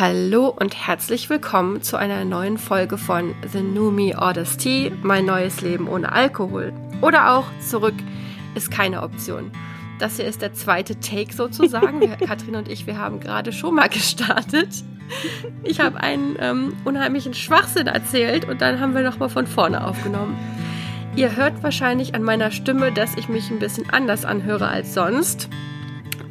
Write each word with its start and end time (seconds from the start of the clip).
Hallo 0.00 0.48
und 0.48 0.74
herzlich 0.74 1.28
willkommen 1.28 1.82
zu 1.82 1.98
einer 1.98 2.24
neuen 2.24 2.56
Folge 2.56 2.96
von 2.96 3.34
The 3.52 3.60
New 3.60 3.90
Me 3.90 4.18
Orders 4.18 4.56
Tea, 4.56 4.90
mein 5.02 5.26
neues 5.26 5.60
Leben 5.60 5.88
ohne 5.88 6.10
Alkohol. 6.10 6.72
Oder 7.02 7.34
auch 7.34 7.44
zurück 7.60 7.96
ist 8.54 8.70
keine 8.70 9.02
Option. 9.02 9.52
Das 9.98 10.16
hier 10.16 10.24
ist 10.24 10.40
der 10.40 10.54
zweite 10.54 10.98
Take 11.00 11.34
sozusagen. 11.34 12.00
Wir, 12.00 12.16
Katrin 12.16 12.56
und 12.56 12.70
ich, 12.70 12.86
wir 12.86 12.96
haben 12.96 13.20
gerade 13.20 13.52
schon 13.52 13.74
mal 13.74 13.90
gestartet. 13.90 14.70
Ich 15.64 15.80
habe 15.80 16.00
einen 16.00 16.34
ähm, 16.40 16.72
unheimlichen 16.86 17.34
Schwachsinn 17.34 17.86
erzählt 17.86 18.48
und 18.48 18.62
dann 18.62 18.80
haben 18.80 18.94
wir 18.94 19.02
nochmal 19.02 19.28
von 19.28 19.46
vorne 19.46 19.86
aufgenommen. 19.86 20.34
Ihr 21.14 21.36
hört 21.36 21.62
wahrscheinlich 21.62 22.14
an 22.14 22.22
meiner 22.22 22.52
Stimme, 22.52 22.90
dass 22.90 23.18
ich 23.18 23.28
mich 23.28 23.50
ein 23.50 23.58
bisschen 23.58 23.90
anders 23.90 24.24
anhöre 24.24 24.66
als 24.66 24.94
sonst. 24.94 25.50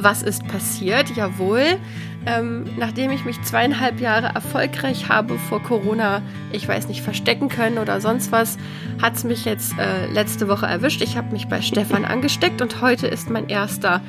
Was 0.02 0.24
ist 0.24 0.48
passiert? 0.48 1.16
Jawohl, 1.16 1.78
ähm, 2.26 2.66
nachdem 2.78 3.12
ich 3.12 3.26
mich 3.26 3.42
zweieinhalb 3.42 4.00
Jahre 4.00 4.28
erfolgreich 4.36 5.10
habe 5.10 5.38
vor 5.38 5.62
Corona, 5.64 6.22
ich 6.52 6.68
weiß 6.68 6.88
nicht, 6.88 7.02
verstecken 7.02 7.50
können 7.50 7.78
oder 7.78 8.02
sonst 8.02 8.32
was, 8.32 8.58
hat 9.02 9.16
es 9.16 9.24
mich 9.24 9.46
jetzt 9.46 9.78
äh, 9.78 10.08
letzte 10.08 10.48
Woche 10.48 10.66
erwischt. 10.66 11.02
Ich 11.02 11.18
habe 11.18 11.32
mich 11.32 11.48
bei 11.48 11.62
Stefan 11.62 12.06
angesteckt 12.06 12.62
und 12.62 12.82
heute 12.82 13.08
ist 13.08 13.30
mein 13.30 13.50
erster 13.50 14.02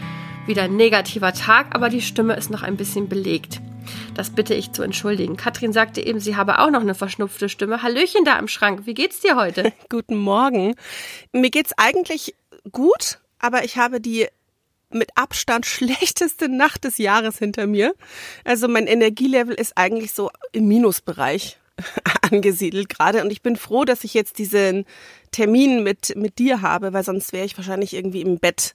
wieder 0.46 0.68
negativer 0.68 1.32
Tag, 1.32 1.68
aber 1.74 1.88
die 1.88 2.02
Stimme 2.02 2.34
ist 2.34 2.51
noch 2.51 2.62
ein 2.62 2.77
bisschen 2.77 3.09
belegt. 3.09 3.60
Das 4.15 4.30
bitte 4.30 4.54
ich 4.54 4.73
zu 4.73 4.82
entschuldigen. 4.82 5.37
Katrin 5.37 5.73
sagte 5.73 6.04
eben, 6.04 6.20
sie 6.20 6.37
habe 6.37 6.59
auch 6.59 6.70
noch 6.70 6.80
eine 6.80 6.95
verschnupfte 6.95 7.48
Stimme. 7.48 7.82
Hallöchen 7.82 8.24
da 8.24 8.38
im 8.38 8.48
Schrank. 8.48 8.82
Wie 8.84 8.95
geht's 8.95 9.20
dir 9.20 9.37
heute? 9.37 9.73
Guten 9.88 10.16
Morgen. 10.16 10.74
Mir 11.32 11.51
geht's 11.51 11.73
eigentlich 11.77 12.34
gut, 12.73 13.18
aber 13.38 13.65
ich 13.65 13.79
habe 13.79 14.01
die 14.01 14.27
mit 14.91 15.11
Abstand 15.15 15.67
schlechteste 15.67 16.49
Nacht 16.49 16.85
des 16.85 16.99
Jahres 16.99 17.39
hinter 17.39 17.67
mir. 17.67 17.95
Also 18.45 18.69
mein 18.69 18.87
Energielevel 18.87 19.55
ist 19.55 19.77
eigentlich 19.77 20.13
so 20.13 20.30
im 20.53 20.69
Minusbereich 20.69 21.59
angesiedelt 22.30 22.89
gerade 22.89 23.23
und 23.23 23.30
ich 23.30 23.43
bin 23.43 23.57
froh, 23.57 23.85
dass 23.85 24.05
ich 24.05 24.15
jetzt 24.15 24.38
diesen 24.38 24.85
Termin 25.30 25.82
mit 25.82 26.15
mit 26.16 26.38
dir 26.38 26.60
habe, 26.63 26.93
weil 26.93 27.05
sonst 27.05 27.32
wäre 27.32 27.47
ich 27.47 27.57
wahrscheinlich 27.57 27.95
irgendwie 27.95 28.21
im 28.21 28.38
Bett 28.38 28.74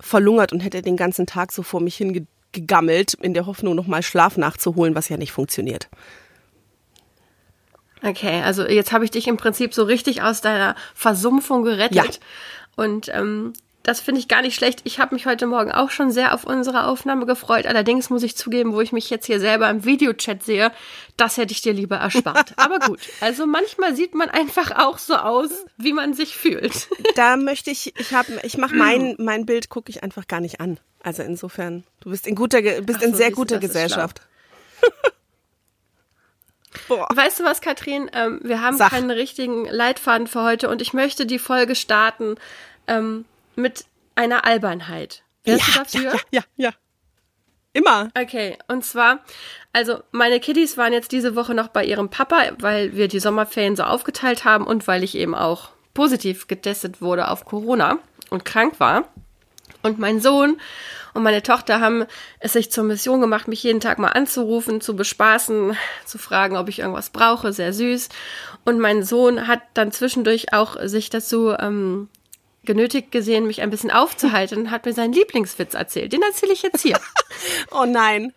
verlungert 0.00 0.52
und 0.52 0.60
hätte 0.60 0.82
den 0.82 0.96
ganzen 0.96 1.26
Tag 1.26 1.52
so 1.52 1.62
vor 1.62 1.80
mich 1.80 1.96
hingegammelt 1.96 3.14
in 3.14 3.34
der 3.34 3.46
Hoffnung 3.46 3.74
nochmal 3.74 4.02
Schlaf 4.02 4.36
nachzuholen, 4.36 4.94
was 4.94 5.08
ja 5.08 5.18
nicht 5.18 5.32
funktioniert. 5.32 5.88
Okay, 8.02 8.40
also 8.42 8.66
jetzt 8.66 8.92
habe 8.92 9.04
ich 9.04 9.10
dich 9.10 9.28
im 9.28 9.36
Prinzip 9.36 9.74
so 9.74 9.82
richtig 9.82 10.22
aus 10.22 10.40
deiner 10.40 10.74
Versumpfung 10.94 11.64
gerettet. 11.64 11.94
Ja. 11.94 12.04
Und 12.76 13.10
ähm, 13.12 13.52
das 13.82 14.00
finde 14.00 14.20
ich 14.20 14.28
gar 14.28 14.42
nicht 14.42 14.54
schlecht. 14.54 14.80
Ich 14.84 14.98
habe 14.98 15.14
mich 15.14 15.26
heute 15.26 15.46
Morgen 15.46 15.72
auch 15.72 15.90
schon 15.90 16.10
sehr 16.10 16.34
auf 16.34 16.44
unsere 16.44 16.86
Aufnahme 16.86 17.24
gefreut. 17.24 17.66
Allerdings 17.66 18.10
muss 18.10 18.22
ich 18.22 18.36
zugeben, 18.36 18.74
wo 18.74 18.80
ich 18.80 18.92
mich 18.92 19.08
jetzt 19.08 19.26
hier 19.26 19.40
selber 19.40 19.70
im 19.70 19.84
Videochat 19.84 20.42
sehe, 20.42 20.70
das 21.16 21.38
hätte 21.38 21.52
ich 21.52 21.62
dir 21.62 21.72
lieber 21.72 21.96
erspart. 21.96 22.52
Aber 22.56 22.78
gut, 22.78 23.00
also 23.20 23.46
manchmal 23.46 23.96
sieht 23.96 24.14
man 24.14 24.28
einfach 24.28 24.72
auch 24.72 24.98
so 24.98 25.16
aus, 25.16 25.50
wie 25.78 25.92
man 25.92 26.14
sich 26.14 26.36
fühlt. 26.36 26.88
Da 27.16 27.36
möchte 27.36 27.70
ich, 27.70 27.98
ich 27.98 28.14
habe, 28.14 28.40
ich 28.44 28.56
mache 28.56 28.74
mein 28.76 29.16
mein 29.18 29.44
Bild 29.44 29.68
gucke 29.68 29.90
ich 29.90 30.02
einfach 30.02 30.28
gar 30.28 30.40
nicht 30.40 30.60
an. 30.60 30.78
Also 31.02 31.22
insofern, 31.22 31.84
du 32.00 32.10
bist 32.10 32.26
in 32.26 32.34
guter, 32.34 32.62
bist 32.62 33.00
so, 33.00 33.06
in 33.06 33.14
sehr 33.14 33.32
guter 33.32 33.58
Gesellschaft. 33.58 34.20
Boah. 36.88 37.08
Weißt 37.12 37.40
du 37.40 37.44
was, 37.44 37.60
Katrin? 37.60 38.10
Ähm, 38.14 38.40
wir 38.42 38.62
haben 38.62 38.76
Sach. 38.76 38.90
keinen 38.90 39.10
richtigen 39.10 39.64
Leitfaden 39.66 40.26
für 40.26 40.42
heute 40.42 40.68
und 40.68 40.80
ich 40.80 40.92
möchte 40.92 41.26
die 41.26 41.38
Folge 41.38 41.74
starten. 41.74 42.36
Ähm, 42.86 43.24
mit 43.60 43.84
einer 44.14 44.44
Albernheit. 44.44 45.22
Wärst 45.44 45.68
ja, 45.68 45.72
du 45.72 45.78
dafür? 45.78 46.12
Ja, 46.30 46.42
ja, 46.56 46.68
ja. 46.68 46.70
Immer. 47.72 48.10
Okay, 48.20 48.58
und 48.66 48.84
zwar, 48.84 49.20
also 49.72 50.02
meine 50.10 50.40
Kiddies 50.40 50.76
waren 50.76 50.92
jetzt 50.92 51.12
diese 51.12 51.36
Woche 51.36 51.54
noch 51.54 51.68
bei 51.68 51.84
ihrem 51.84 52.10
Papa, 52.10 52.50
weil 52.58 52.96
wir 52.96 53.06
die 53.06 53.20
Sommerferien 53.20 53.76
so 53.76 53.84
aufgeteilt 53.84 54.44
haben 54.44 54.66
und 54.66 54.88
weil 54.88 55.04
ich 55.04 55.14
eben 55.14 55.36
auch 55.36 55.70
positiv 55.94 56.48
getestet 56.48 57.00
wurde 57.00 57.28
auf 57.28 57.44
Corona 57.44 57.98
und 58.30 58.44
krank 58.44 58.80
war. 58.80 59.04
Und 59.82 59.98
mein 59.98 60.20
Sohn 60.20 60.60
und 61.14 61.22
meine 61.22 61.42
Tochter 61.42 61.80
haben 61.80 62.04
es 62.40 62.52
sich 62.52 62.70
zur 62.70 62.84
Mission 62.84 63.20
gemacht, 63.20 63.48
mich 63.48 63.62
jeden 63.62 63.80
Tag 63.80 63.98
mal 63.98 64.08
anzurufen, 64.08 64.80
zu 64.80 64.94
bespaßen, 64.94 65.76
zu 66.04 66.18
fragen, 66.18 66.56
ob 66.56 66.68
ich 66.68 66.80
irgendwas 66.80 67.10
brauche, 67.10 67.52
sehr 67.52 67.72
süß. 67.72 68.08
Und 68.64 68.78
mein 68.78 69.04
Sohn 69.04 69.46
hat 69.46 69.60
dann 69.74 69.92
zwischendurch 69.92 70.52
auch 70.52 70.76
sich 70.82 71.08
dazu 71.08 71.54
ähm, 71.58 72.08
genötigt 72.64 73.10
gesehen, 73.10 73.46
mich 73.46 73.62
ein 73.62 73.70
bisschen 73.70 73.90
aufzuhalten 73.90 74.58
und 74.58 74.70
hat 74.70 74.84
mir 74.84 74.92
seinen 74.92 75.12
Lieblingswitz 75.12 75.74
erzählt. 75.74 76.12
Den 76.12 76.22
erzähle 76.22 76.52
ich 76.52 76.62
jetzt 76.62 76.82
hier. 76.82 76.98
oh 77.70 77.84
nein. 77.86 78.32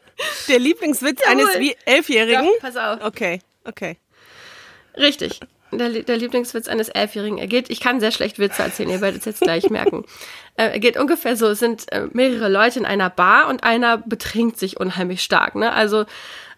Der 0.47 0.59
Lieblingswitz 0.59 1.21
Jawohl. 1.21 1.49
eines 1.55 1.75
Elfjährigen? 1.85 2.45
Doch, 2.45 2.59
pass 2.59 2.77
auf. 2.77 3.03
Okay, 3.03 3.39
okay. 3.65 3.97
Richtig. 4.95 5.39
Der, 5.71 5.89
der 5.89 6.17
Lieblingswitz 6.17 6.67
eines 6.67 6.89
Elfjährigen. 6.89 7.39
Er 7.39 7.47
geht, 7.47 7.69
ich 7.69 7.79
kann 7.79 7.99
sehr 7.99 8.11
schlecht 8.11 8.37
Witze 8.37 8.61
erzählen, 8.61 8.89
ihr 8.89 9.01
werdet 9.01 9.21
es 9.21 9.25
jetzt 9.25 9.41
gleich 9.41 9.69
merken. 9.69 10.05
Äh, 10.55 10.65
er 10.65 10.79
geht 10.79 10.97
ungefähr 10.97 11.35
so, 11.35 11.47
es 11.47 11.57
sind 11.57 11.91
äh, 11.91 12.05
mehrere 12.11 12.47
Leute 12.47 12.77
in 12.77 12.85
einer 12.85 13.09
Bar 13.09 13.47
und 13.47 13.63
einer 13.63 13.97
betrinkt 13.97 14.59
sich 14.59 14.79
unheimlich 14.79 15.23
stark. 15.23 15.55
Ne? 15.55 15.73
Also 15.73 16.05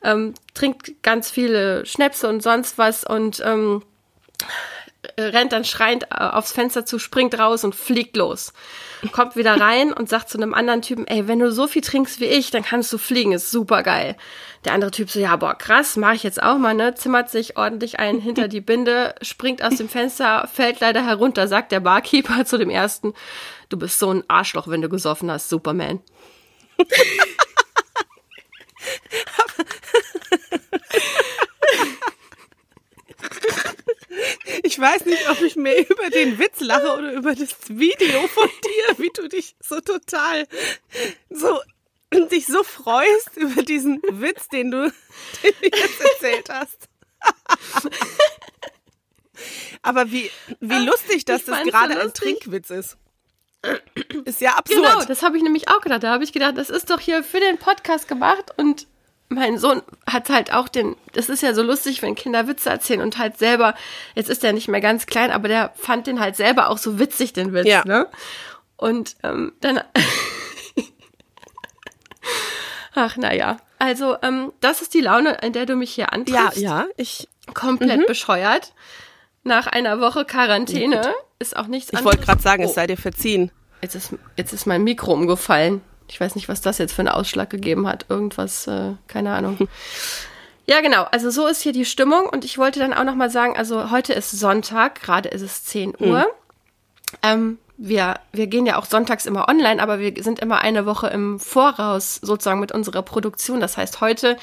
ähm, 0.03 0.33
trinkt 0.53 1.01
ganz 1.01 1.31
viele 1.31 1.85
Schnäpse 1.85 2.27
und 2.27 2.43
sonst 2.43 2.77
was 2.77 3.05
und 3.05 3.41
ähm, 3.45 3.83
rennt 5.17 5.51
dann 5.51 5.65
schreiend 5.65 6.05
äh, 6.11 6.15
aufs 6.15 6.51
Fenster 6.51 6.85
zu, 6.85 6.99
springt 6.99 7.37
raus 7.37 7.63
und 7.63 7.75
fliegt 7.75 8.17
los. 8.17 8.53
Kommt 9.11 9.35
wieder 9.35 9.59
rein 9.59 9.93
und 9.93 10.09
sagt 10.09 10.29
zu 10.29 10.37
einem 10.37 10.53
anderen 10.53 10.81
Typen, 10.81 11.05
ey, 11.07 11.27
wenn 11.27 11.39
du 11.39 11.51
so 11.51 11.67
viel 11.67 11.81
trinkst 11.81 12.19
wie 12.19 12.25
ich, 12.25 12.51
dann 12.51 12.63
kannst 12.63 12.91
du 12.91 12.97
fliegen, 12.97 13.33
ist 13.33 13.51
super 13.51 13.83
geil. 13.83 14.15
Der 14.63 14.73
andere 14.73 14.91
Typ 14.91 15.09
so, 15.09 15.19
ja, 15.19 15.35
boah, 15.35 15.55
krass, 15.55 15.95
mach 15.95 16.13
ich 16.13 16.23
jetzt 16.23 16.41
auch 16.41 16.57
mal, 16.57 16.73
ne? 16.73 16.95
Zimmert 16.95 17.29
sich 17.29 17.57
ordentlich 17.57 17.99
ein 17.99 18.19
hinter 18.19 18.47
die 18.47 18.61
Binde, 18.61 19.15
springt 19.21 19.63
aus 19.63 19.75
dem 19.75 19.89
Fenster, 19.89 20.49
fällt 20.51 20.79
leider 20.79 21.05
herunter, 21.05 21.47
sagt 21.47 21.71
der 21.71 21.81
Barkeeper 21.81 22.45
zu 22.45 22.57
dem 22.57 22.69
ersten, 22.69 23.13
du 23.69 23.77
bist 23.77 23.99
so 23.99 24.11
ein 24.11 24.23
Arschloch, 24.27 24.67
wenn 24.67 24.81
du 24.81 24.89
gesoffen 24.89 25.29
hast, 25.29 25.49
Superman. 25.49 26.01
Ich 34.75 34.81
weiß 34.81 35.05
nicht, 35.05 35.29
ob 35.29 35.41
ich 35.41 35.55
mehr 35.55 35.79
über 35.89 36.09
den 36.09 36.37
Witz 36.37 36.59
lache 36.59 36.97
oder 36.97 37.13
über 37.13 37.33
das 37.33 37.55
Video 37.69 38.27
von 38.27 38.49
dir, 38.49 38.97
wie 38.97 39.09
du 39.09 39.29
dich 39.29 39.55
so 39.61 39.79
total 39.79 40.45
so 41.29 41.61
dich 42.29 42.45
so 42.45 42.61
freust 42.63 43.37
über 43.37 43.63
diesen 43.63 44.01
Witz, 44.03 44.49
den 44.49 44.71
du, 44.71 44.91
den 45.43 45.53
du 45.61 45.77
jetzt 45.77 46.01
erzählt 46.01 46.49
hast. 46.49 46.89
Aber 49.81 50.11
wie, 50.11 50.29
wie 50.59 50.85
lustig, 50.85 51.23
dass 51.23 51.45
das 51.45 51.63
gerade 51.63 51.97
ein 52.01 52.13
Trinkwitz 52.13 52.69
ist. 52.69 52.97
Ist 54.25 54.41
ja 54.41 54.55
absurd. 54.55 54.83
Genau, 54.83 55.05
das 55.05 55.23
habe 55.23 55.37
ich 55.37 55.43
nämlich 55.43 55.69
auch 55.69 55.79
gedacht. 55.79 56.03
Da 56.03 56.11
habe 56.11 56.25
ich 56.25 56.33
gedacht, 56.33 56.57
das 56.57 56.69
ist 56.69 56.89
doch 56.89 56.99
hier 56.99 57.23
für 57.23 57.39
den 57.39 57.57
Podcast 57.57 58.09
gemacht 58.09 58.51
und 58.57 58.87
mein 59.29 59.57
Sohn 59.57 59.81
hat 60.05 60.29
halt 60.29 60.53
auch 60.53 60.67
den, 60.67 60.95
das 61.13 61.29
ist 61.29 61.41
ja 61.41 61.53
so 61.53 61.63
lustig, 61.63 62.01
wenn 62.01 62.15
Kinder 62.15 62.47
Witze 62.47 62.69
erzählen 62.69 63.01
und 63.01 63.17
halt 63.17 63.37
selber, 63.37 63.73
jetzt 64.13 64.29
ist 64.29 64.43
er 64.43 64.53
nicht 64.53 64.67
mehr 64.67 64.81
ganz 64.81 65.05
klein, 65.07 65.31
aber 65.31 65.47
der 65.47 65.71
fand 65.75 66.07
den 66.07 66.19
halt 66.19 66.35
selber 66.35 66.69
auch 66.69 66.77
so 66.77 66.99
witzig, 66.99 67.33
den 67.33 67.53
Witz, 67.53 67.67
ja. 67.67 67.83
ne? 67.85 68.07
Und 68.77 69.15
ähm, 69.23 69.53
dann, 69.61 69.81
ach 72.93 73.17
naja, 73.17 73.57
also 73.79 74.17
ähm, 74.21 74.51
das 74.59 74.81
ist 74.81 74.93
die 74.93 75.01
Laune, 75.01 75.37
in 75.41 75.53
der 75.53 75.65
du 75.65 75.75
mich 75.75 75.91
hier 75.93 76.13
antriffst. 76.13 76.57
Ja, 76.57 76.81
ja, 76.81 76.87
ich 76.97 77.27
komplett 77.53 78.01
mhm. 78.01 78.05
bescheuert. 78.07 78.73
Nach 79.43 79.67
einer 79.67 80.01
Woche 80.01 80.25
Quarantäne 80.25 80.95
ja, 80.95 81.13
ist 81.37 81.55
auch 81.55 81.67
nichts 81.67 81.91
ich 81.91 81.99
anderes. 81.99 82.13
Ich 82.13 82.19
wollte 82.19 82.25
gerade 82.25 82.41
sagen, 82.41 82.63
oh. 82.63 82.67
es 82.67 82.73
sei 82.73 82.87
dir 82.87 82.97
verziehen. 82.97 83.51
Jetzt 83.81 83.95
ist, 83.95 84.13
jetzt 84.37 84.53
ist 84.53 84.65
mein 84.65 84.83
Mikro 84.83 85.13
umgefallen. 85.13 85.81
Ich 86.07 86.19
weiß 86.19 86.35
nicht, 86.35 86.49
was 86.49 86.61
das 86.61 86.77
jetzt 86.77 86.93
für 86.93 87.01
einen 87.01 87.09
Ausschlag 87.09 87.49
gegeben 87.49 87.87
hat. 87.87 88.05
Irgendwas, 88.09 88.67
äh, 88.67 88.93
keine 89.07 89.33
Ahnung. 89.33 89.67
Ja, 90.67 90.81
genau. 90.81 91.03
Also 91.11 91.29
so 91.29 91.45
ist 91.45 91.61
hier 91.61 91.73
die 91.73 91.85
Stimmung. 91.85 92.27
Und 92.27 92.43
ich 92.43 92.57
wollte 92.57 92.79
dann 92.79 92.91
auch 92.91 93.03
noch 93.03 93.13
mal 93.13 93.29
sagen, 93.29 93.55
also 93.55 93.91
heute 93.91 94.13
ist 94.13 94.31
Sonntag, 94.31 94.99
gerade 94.99 95.29
ist 95.29 95.43
es 95.43 95.63
10 95.65 95.93
Uhr. 95.99 96.19
Mhm. 96.19 96.25
Ähm, 97.21 97.57
wir, 97.77 98.15
wir 98.31 98.47
gehen 98.47 98.65
ja 98.65 98.77
auch 98.77 98.85
sonntags 98.85 99.25
immer 99.25 99.49
online, 99.49 99.81
aber 99.83 99.99
wir 99.99 100.13
sind 100.23 100.39
immer 100.39 100.61
eine 100.61 100.85
Woche 100.85 101.07
im 101.07 101.39
Voraus 101.39 102.15
sozusagen 102.21 102.61
mit 102.61 102.71
unserer 102.71 103.01
Produktion. 103.01 103.59
Das 103.59 103.75
heißt, 103.75 103.99
heute 103.99 104.37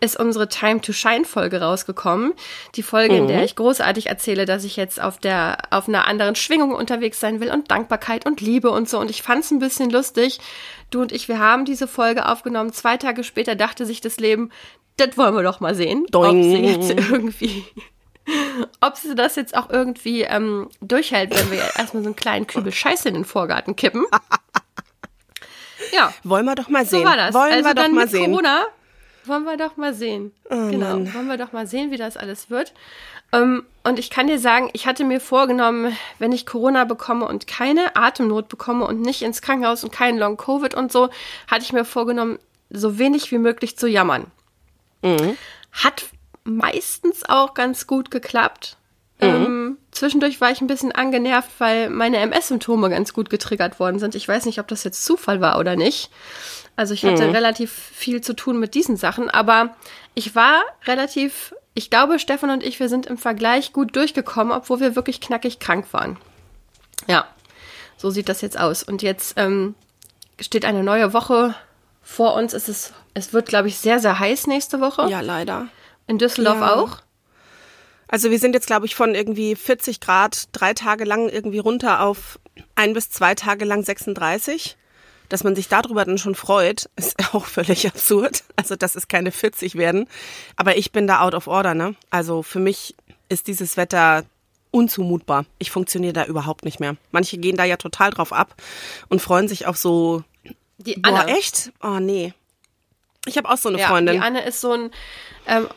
ist 0.00 0.18
unsere 0.18 0.48
Time 0.48 0.80
to 0.80 0.92
Shine 0.92 1.24
Folge 1.26 1.60
rausgekommen. 1.60 2.32
Die 2.76 2.82
Folge, 2.82 3.14
mhm. 3.14 3.20
in 3.20 3.28
der 3.28 3.38
mhm. 3.38 3.44
ich 3.44 3.56
großartig 3.56 4.06
erzähle, 4.06 4.46
dass 4.46 4.64
ich 4.64 4.76
jetzt 4.76 5.02
auf 5.02 5.18
der, 5.18 5.58
auf 5.70 5.86
einer 5.86 6.06
anderen 6.06 6.34
Schwingung 6.34 6.74
unterwegs 6.74 7.20
sein 7.20 7.40
will 7.40 7.50
und 7.50 7.70
Dankbarkeit 7.70 8.24
und 8.24 8.40
Liebe 8.40 8.70
und 8.70 8.88
so. 8.88 8.98
Und 8.98 9.10
ich 9.10 9.22
fand 9.22 9.44
es 9.44 9.50
ein 9.50 9.58
bisschen 9.58 9.90
lustig. 9.90 10.40
Du 10.90 11.02
und 11.02 11.12
ich, 11.12 11.28
wir 11.28 11.38
haben 11.38 11.66
diese 11.66 11.88
Folge 11.88 12.26
aufgenommen. 12.26 12.72
Zwei 12.72 12.96
Tage 12.96 13.22
später 13.22 13.54
dachte 13.54 13.84
sich 13.84 14.00
das 14.00 14.18
Leben, 14.18 14.50
das 14.96 15.18
wollen 15.18 15.34
wir 15.34 15.42
doch 15.42 15.60
mal 15.60 15.74
sehen, 15.74 16.06
Doing. 16.10 16.38
ob 16.38 16.42
sie 16.42 16.64
jetzt 16.64 16.90
irgendwie 17.10 17.64
ob 18.80 18.96
sie 18.96 19.14
das 19.14 19.36
jetzt 19.36 19.56
auch 19.56 19.70
irgendwie 19.70 20.22
ähm, 20.22 20.68
durchhält, 20.80 21.34
wenn 21.38 21.50
wir 21.50 21.60
erstmal 21.76 22.02
so 22.02 22.08
einen 22.08 22.16
kleinen 22.16 22.46
Kübel 22.46 22.72
Scheiße 22.72 23.08
in 23.08 23.14
den 23.14 23.24
Vorgarten 23.24 23.76
kippen. 23.76 24.06
Ja. 25.92 26.12
Wollen 26.22 26.44
wir 26.44 26.54
doch 26.54 26.68
mal 26.68 26.84
sehen. 26.84 27.00
So 27.00 27.06
war 27.06 27.16
das. 27.16 27.34
Wollen 27.34 27.52
also 27.52 27.68
wir 27.68 27.74
doch 27.74 27.88
mal 27.88 28.08
sehen. 28.08 28.30
Corona 28.30 28.66
wollen 29.28 29.44
wir 29.44 29.56
doch 29.56 29.76
mal 29.76 29.94
sehen. 29.94 30.32
Oh, 30.50 30.70
genau, 30.70 30.96
Mann. 30.96 31.14
wollen 31.14 31.26
wir 31.28 31.36
doch 31.36 31.52
mal 31.52 31.66
sehen, 31.66 31.90
wie 31.90 31.96
das 31.96 32.16
alles 32.16 32.50
wird. 32.50 32.72
Ähm, 33.32 33.64
und 33.84 33.98
ich 33.98 34.10
kann 34.10 34.26
dir 34.26 34.38
sagen, 34.38 34.70
ich 34.72 34.86
hatte 34.86 35.04
mir 35.04 35.20
vorgenommen, 35.20 35.96
wenn 36.18 36.32
ich 36.32 36.46
Corona 36.46 36.84
bekomme 36.84 37.26
und 37.26 37.46
keine 37.46 37.94
Atemnot 37.94 38.48
bekomme 38.48 38.86
und 38.86 39.02
nicht 39.02 39.22
ins 39.22 39.42
Krankenhaus 39.42 39.84
und 39.84 39.92
kein 39.92 40.18
Long 40.18 40.36
Covid 40.36 40.74
und 40.74 40.90
so, 40.90 41.10
hatte 41.46 41.62
ich 41.62 41.72
mir 41.72 41.84
vorgenommen, 41.84 42.38
so 42.70 42.98
wenig 42.98 43.30
wie 43.30 43.38
möglich 43.38 43.76
zu 43.76 43.86
jammern. 43.86 44.26
Hat 45.72 46.06
meistens 46.44 47.28
auch 47.28 47.54
ganz 47.54 47.86
gut 47.86 48.10
geklappt. 48.10 48.76
Ähm, 49.20 49.78
zwischendurch 49.90 50.40
war 50.40 50.50
ich 50.50 50.60
ein 50.60 50.68
bisschen 50.68 50.92
angenervt, 50.92 51.50
weil 51.58 51.90
meine 51.90 52.18
MS-Symptome 52.18 52.88
ganz 52.88 53.12
gut 53.12 53.30
getriggert 53.30 53.80
worden 53.80 53.98
sind. 53.98 54.14
Ich 54.14 54.28
weiß 54.28 54.46
nicht, 54.46 54.60
ob 54.60 54.68
das 54.68 54.84
jetzt 54.84 55.04
Zufall 55.04 55.40
war 55.40 55.58
oder 55.58 55.74
nicht. 55.74 56.10
Also 56.76 56.94
ich 56.94 57.04
hatte 57.04 57.32
relativ 57.32 57.72
viel 57.72 58.20
zu 58.20 58.34
tun 58.34 58.60
mit 58.60 58.74
diesen 58.74 58.96
Sachen, 58.96 59.28
aber 59.28 59.74
ich 60.14 60.36
war 60.36 60.62
relativ, 60.84 61.52
ich 61.74 61.90
glaube, 61.90 62.20
Stefan 62.20 62.50
und 62.50 62.62
ich, 62.62 62.78
wir 62.78 62.88
sind 62.88 63.06
im 63.06 63.18
Vergleich 63.18 63.72
gut 63.72 63.96
durchgekommen, 63.96 64.52
obwohl 64.52 64.78
wir 64.78 64.94
wirklich 64.94 65.20
knackig 65.20 65.58
krank 65.58 65.92
waren. 65.92 66.16
Ja, 67.08 67.26
so 67.96 68.10
sieht 68.10 68.28
das 68.28 68.40
jetzt 68.40 68.58
aus. 68.58 68.84
Und 68.84 69.02
jetzt 69.02 69.34
ähm, 69.36 69.74
steht 70.40 70.64
eine 70.64 70.84
neue 70.84 71.12
Woche 71.12 71.56
vor 72.00 72.34
uns. 72.34 72.52
Es, 72.52 72.68
ist, 72.68 72.94
es 73.14 73.32
wird, 73.32 73.48
glaube 73.48 73.66
ich, 73.66 73.78
sehr, 73.78 73.98
sehr 73.98 74.20
heiß 74.20 74.46
nächste 74.46 74.80
Woche. 74.80 75.08
Ja, 75.10 75.20
leider. 75.20 75.66
In 76.08 76.18
Düsseldorf 76.18 76.58
Ja. 76.60 76.74
auch. 76.74 76.98
Also 78.08 78.30
wir 78.30 78.38
sind 78.38 78.54
jetzt, 78.54 78.66
glaube 78.66 78.86
ich, 78.86 78.94
von 78.94 79.14
irgendwie 79.14 79.54
40 79.54 80.00
Grad 80.00 80.48
drei 80.52 80.72
Tage 80.74 81.04
lang 81.04 81.28
irgendwie 81.28 81.58
runter 81.58 82.00
auf 82.00 82.38
ein 82.74 82.94
bis 82.94 83.10
zwei 83.10 83.34
Tage 83.34 83.64
lang 83.64 83.82
36. 83.84 84.76
Dass 85.28 85.44
man 85.44 85.54
sich 85.54 85.68
darüber 85.68 86.06
dann 86.06 86.16
schon 86.16 86.34
freut, 86.34 86.88
ist 86.96 87.16
auch 87.34 87.44
völlig 87.44 87.86
absurd. 87.86 88.44
Also, 88.56 88.76
dass 88.76 88.94
es 88.96 89.08
keine 89.08 89.30
40 89.30 89.74
werden. 89.74 90.08
Aber 90.56 90.76
ich 90.78 90.90
bin 90.90 91.06
da 91.06 91.20
out 91.20 91.34
of 91.34 91.46
order, 91.48 91.74
ne? 91.74 91.94
Also 92.10 92.42
für 92.42 92.60
mich 92.60 92.96
ist 93.28 93.46
dieses 93.46 93.76
Wetter 93.76 94.24
unzumutbar. 94.70 95.44
Ich 95.58 95.70
funktioniere 95.70 96.14
da 96.14 96.24
überhaupt 96.24 96.64
nicht 96.64 96.80
mehr. 96.80 96.96
Manche 97.10 97.36
gehen 97.36 97.56
da 97.58 97.64
ja 97.64 97.76
total 97.76 98.10
drauf 98.10 98.32
ab 98.32 98.54
und 99.10 99.20
freuen 99.20 99.48
sich 99.48 99.66
auf 99.66 99.76
so, 99.76 100.24
Die 100.78 100.94
boah, 100.94 101.20
Anne. 101.20 101.36
echt? 101.36 101.72
Oh, 101.82 101.98
nee. 102.00 102.32
Ich 103.26 103.36
habe 103.36 103.50
auch 103.50 103.56
so 103.58 103.68
eine 103.68 103.78
Ja, 103.78 103.88
Freundin. 103.88 104.14
die 104.14 104.20
Anne 104.22 104.44
ist 104.46 104.60
so 104.62 104.72
ein, 104.72 104.90
ähm, 105.46 105.68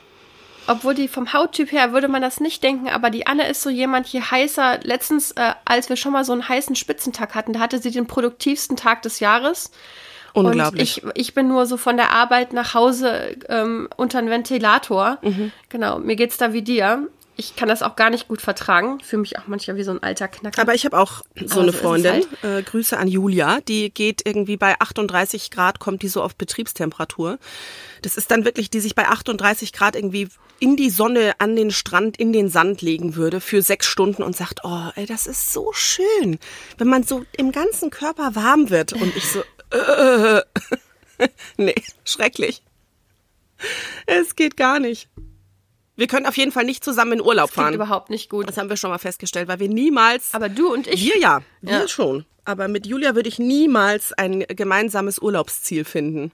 obwohl 0.67 0.93
die 0.93 1.07
vom 1.07 1.33
Hauttyp 1.33 1.71
her 1.71 1.91
würde 1.93 2.07
man 2.07 2.21
das 2.21 2.39
nicht 2.39 2.63
denken, 2.63 2.89
aber 2.89 3.09
die 3.09 3.27
Anne 3.27 3.47
ist 3.47 3.61
so 3.61 3.69
jemand, 3.69 4.07
je 4.07 4.21
heißer, 4.21 4.79
letztens, 4.83 5.31
äh, 5.31 5.53
als 5.65 5.89
wir 5.89 5.95
schon 5.95 6.13
mal 6.13 6.23
so 6.23 6.33
einen 6.33 6.47
heißen 6.47 6.75
Spitzentag 6.75 7.35
hatten, 7.35 7.53
da 7.53 7.59
hatte 7.59 7.79
sie 7.79 7.91
den 7.91 8.07
produktivsten 8.07 8.77
Tag 8.77 9.01
des 9.01 9.19
Jahres. 9.19 9.71
Unglaublich. 10.33 11.03
Und 11.03 11.11
ich, 11.15 11.27
ich 11.27 11.33
bin 11.33 11.47
nur 11.47 11.65
so 11.65 11.77
von 11.77 11.97
der 11.97 12.11
Arbeit 12.11 12.53
nach 12.53 12.73
Hause 12.73 13.35
ähm, 13.49 13.89
unter 13.97 14.19
einen 14.19 14.29
Ventilator. 14.29 15.17
Mhm. 15.21 15.51
Genau, 15.69 15.99
mir 15.99 16.15
geht's 16.15 16.37
da 16.37 16.53
wie 16.53 16.61
dir. 16.61 17.07
Ich 17.41 17.55
kann 17.55 17.67
das 17.67 17.81
auch 17.81 17.95
gar 17.95 18.11
nicht 18.11 18.27
gut 18.27 18.39
vertragen. 18.39 18.99
Fühle 18.99 19.21
mich 19.21 19.39
auch 19.39 19.47
manchmal 19.47 19.75
wie 19.75 19.81
so 19.81 19.89
ein 19.89 20.03
alter 20.03 20.27
Knacker. 20.27 20.61
Aber 20.61 20.75
ich 20.75 20.85
habe 20.85 20.99
auch 20.99 21.23
so 21.35 21.53
Aber 21.53 21.61
eine 21.63 21.71
so 21.71 21.77
Freundin, 21.79 22.23
halt. 22.43 22.43
äh, 22.43 22.61
Grüße 22.61 22.95
an 22.95 23.07
Julia, 23.07 23.61
die 23.61 23.91
geht 23.91 24.21
irgendwie 24.27 24.57
bei 24.57 24.79
38 24.79 25.49
Grad, 25.49 25.79
kommt 25.79 26.03
die 26.03 26.07
so 26.07 26.21
auf 26.21 26.35
Betriebstemperatur. 26.35 27.39
Das 28.03 28.15
ist 28.15 28.29
dann 28.29 28.45
wirklich, 28.45 28.69
die 28.69 28.79
sich 28.79 28.93
bei 28.93 29.07
38 29.07 29.73
Grad 29.73 29.95
irgendwie 29.95 30.27
in 30.59 30.75
die 30.75 30.91
Sonne, 30.91 31.33
an 31.39 31.55
den 31.55 31.71
Strand, 31.71 32.17
in 32.17 32.31
den 32.31 32.47
Sand 32.47 32.83
legen 32.83 33.15
würde 33.15 33.41
für 33.41 33.63
sechs 33.63 33.87
Stunden 33.87 34.21
und 34.21 34.35
sagt, 34.35 34.59
oh, 34.63 34.89
ey, 34.93 35.07
das 35.07 35.25
ist 35.25 35.51
so 35.51 35.71
schön, 35.73 36.37
wenn 36.77 36.89
man 36.89 37.01
so 37.01 37.25
im 37.35 37.51
ganzen 37.51 37.89
Körper 37.89 38.35
warm 38.35 38.69
wird. 38.69 38.93
Und 38.93 39.17
ich 39.17 39.27
so, 39.27 39.41
äh, 39.75 40.43
nee, 41.57 41.81
schrecklich. 42.05 42.61
Es 44.05 44.35
geht 44.35 44.57
gar 44.57 44.79
nicht. 44.79 45.09
Wir 46.01 46.07
können 46.07 46.25
auf 46.25 46.35
jeden 46.35 46.51
Fall 46.51 46.63
nicht 46.63 46.83
zusammen 46.83 47.11
in 47.11 47.21
Urlaub 47.21 47.51
Klingt 47.51 47.63
fahren. 47.63 47.73
überhaupt 47.75 48.09
nicht 48.09 48.27
gut. 48.27 48.49
Das 48.49 48.57
haben 48.57 48.69
wir 48.69 48.75
schon 48.75 48.89
mal 48.89 48.97
festgestellt, 48.97 49.47
weil 49.47 49.59
wir 49.59 49.69
niemals. 49.69 50.33
Aber 50.33 50.49
du 50.49 50.73
und 50.73 50.87
ich. 50.87 50.99
wir 51.05 51.19
ja, 51.21 51.41
wir 51.61 51.81
Ja. 51.81 51.87
schon. 51.87 52.25
Aber 52.43 52.67
mit 52.67 52.87
Julia 52.87 53.13
würde 53.13 53.29
ich 53.29 53.37
niemals 53.37 54.11
ein 54.11 54.39
gemeinsames 54.47 55.19
Urlaubsziel 55.19 55.85
finden. 55.85 56.31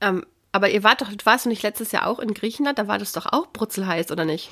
Ähm, 0.00 0.26
aber 0.50 0.70
ihr 0.70 0.82
wart 0.82 1.02
doch, 1.02 1.08
warst 1.22 1.44
du 1.44 1.50
nicht 1.50 1.62
letztes 1.62 1.92
Jahr 1.92 2.08
auch 2.08 2.18
in 2.18 2.34
Griechenland? 2.34 2.80
Da 2.80 2.88
war 2.88 2.98
das 2.98 3.12
doch 3.12 3.26
auch 3.26 3.46
brutzelheiß, 3.52 4.10
oder 4.10 4.24
nicht? 4.24 4.50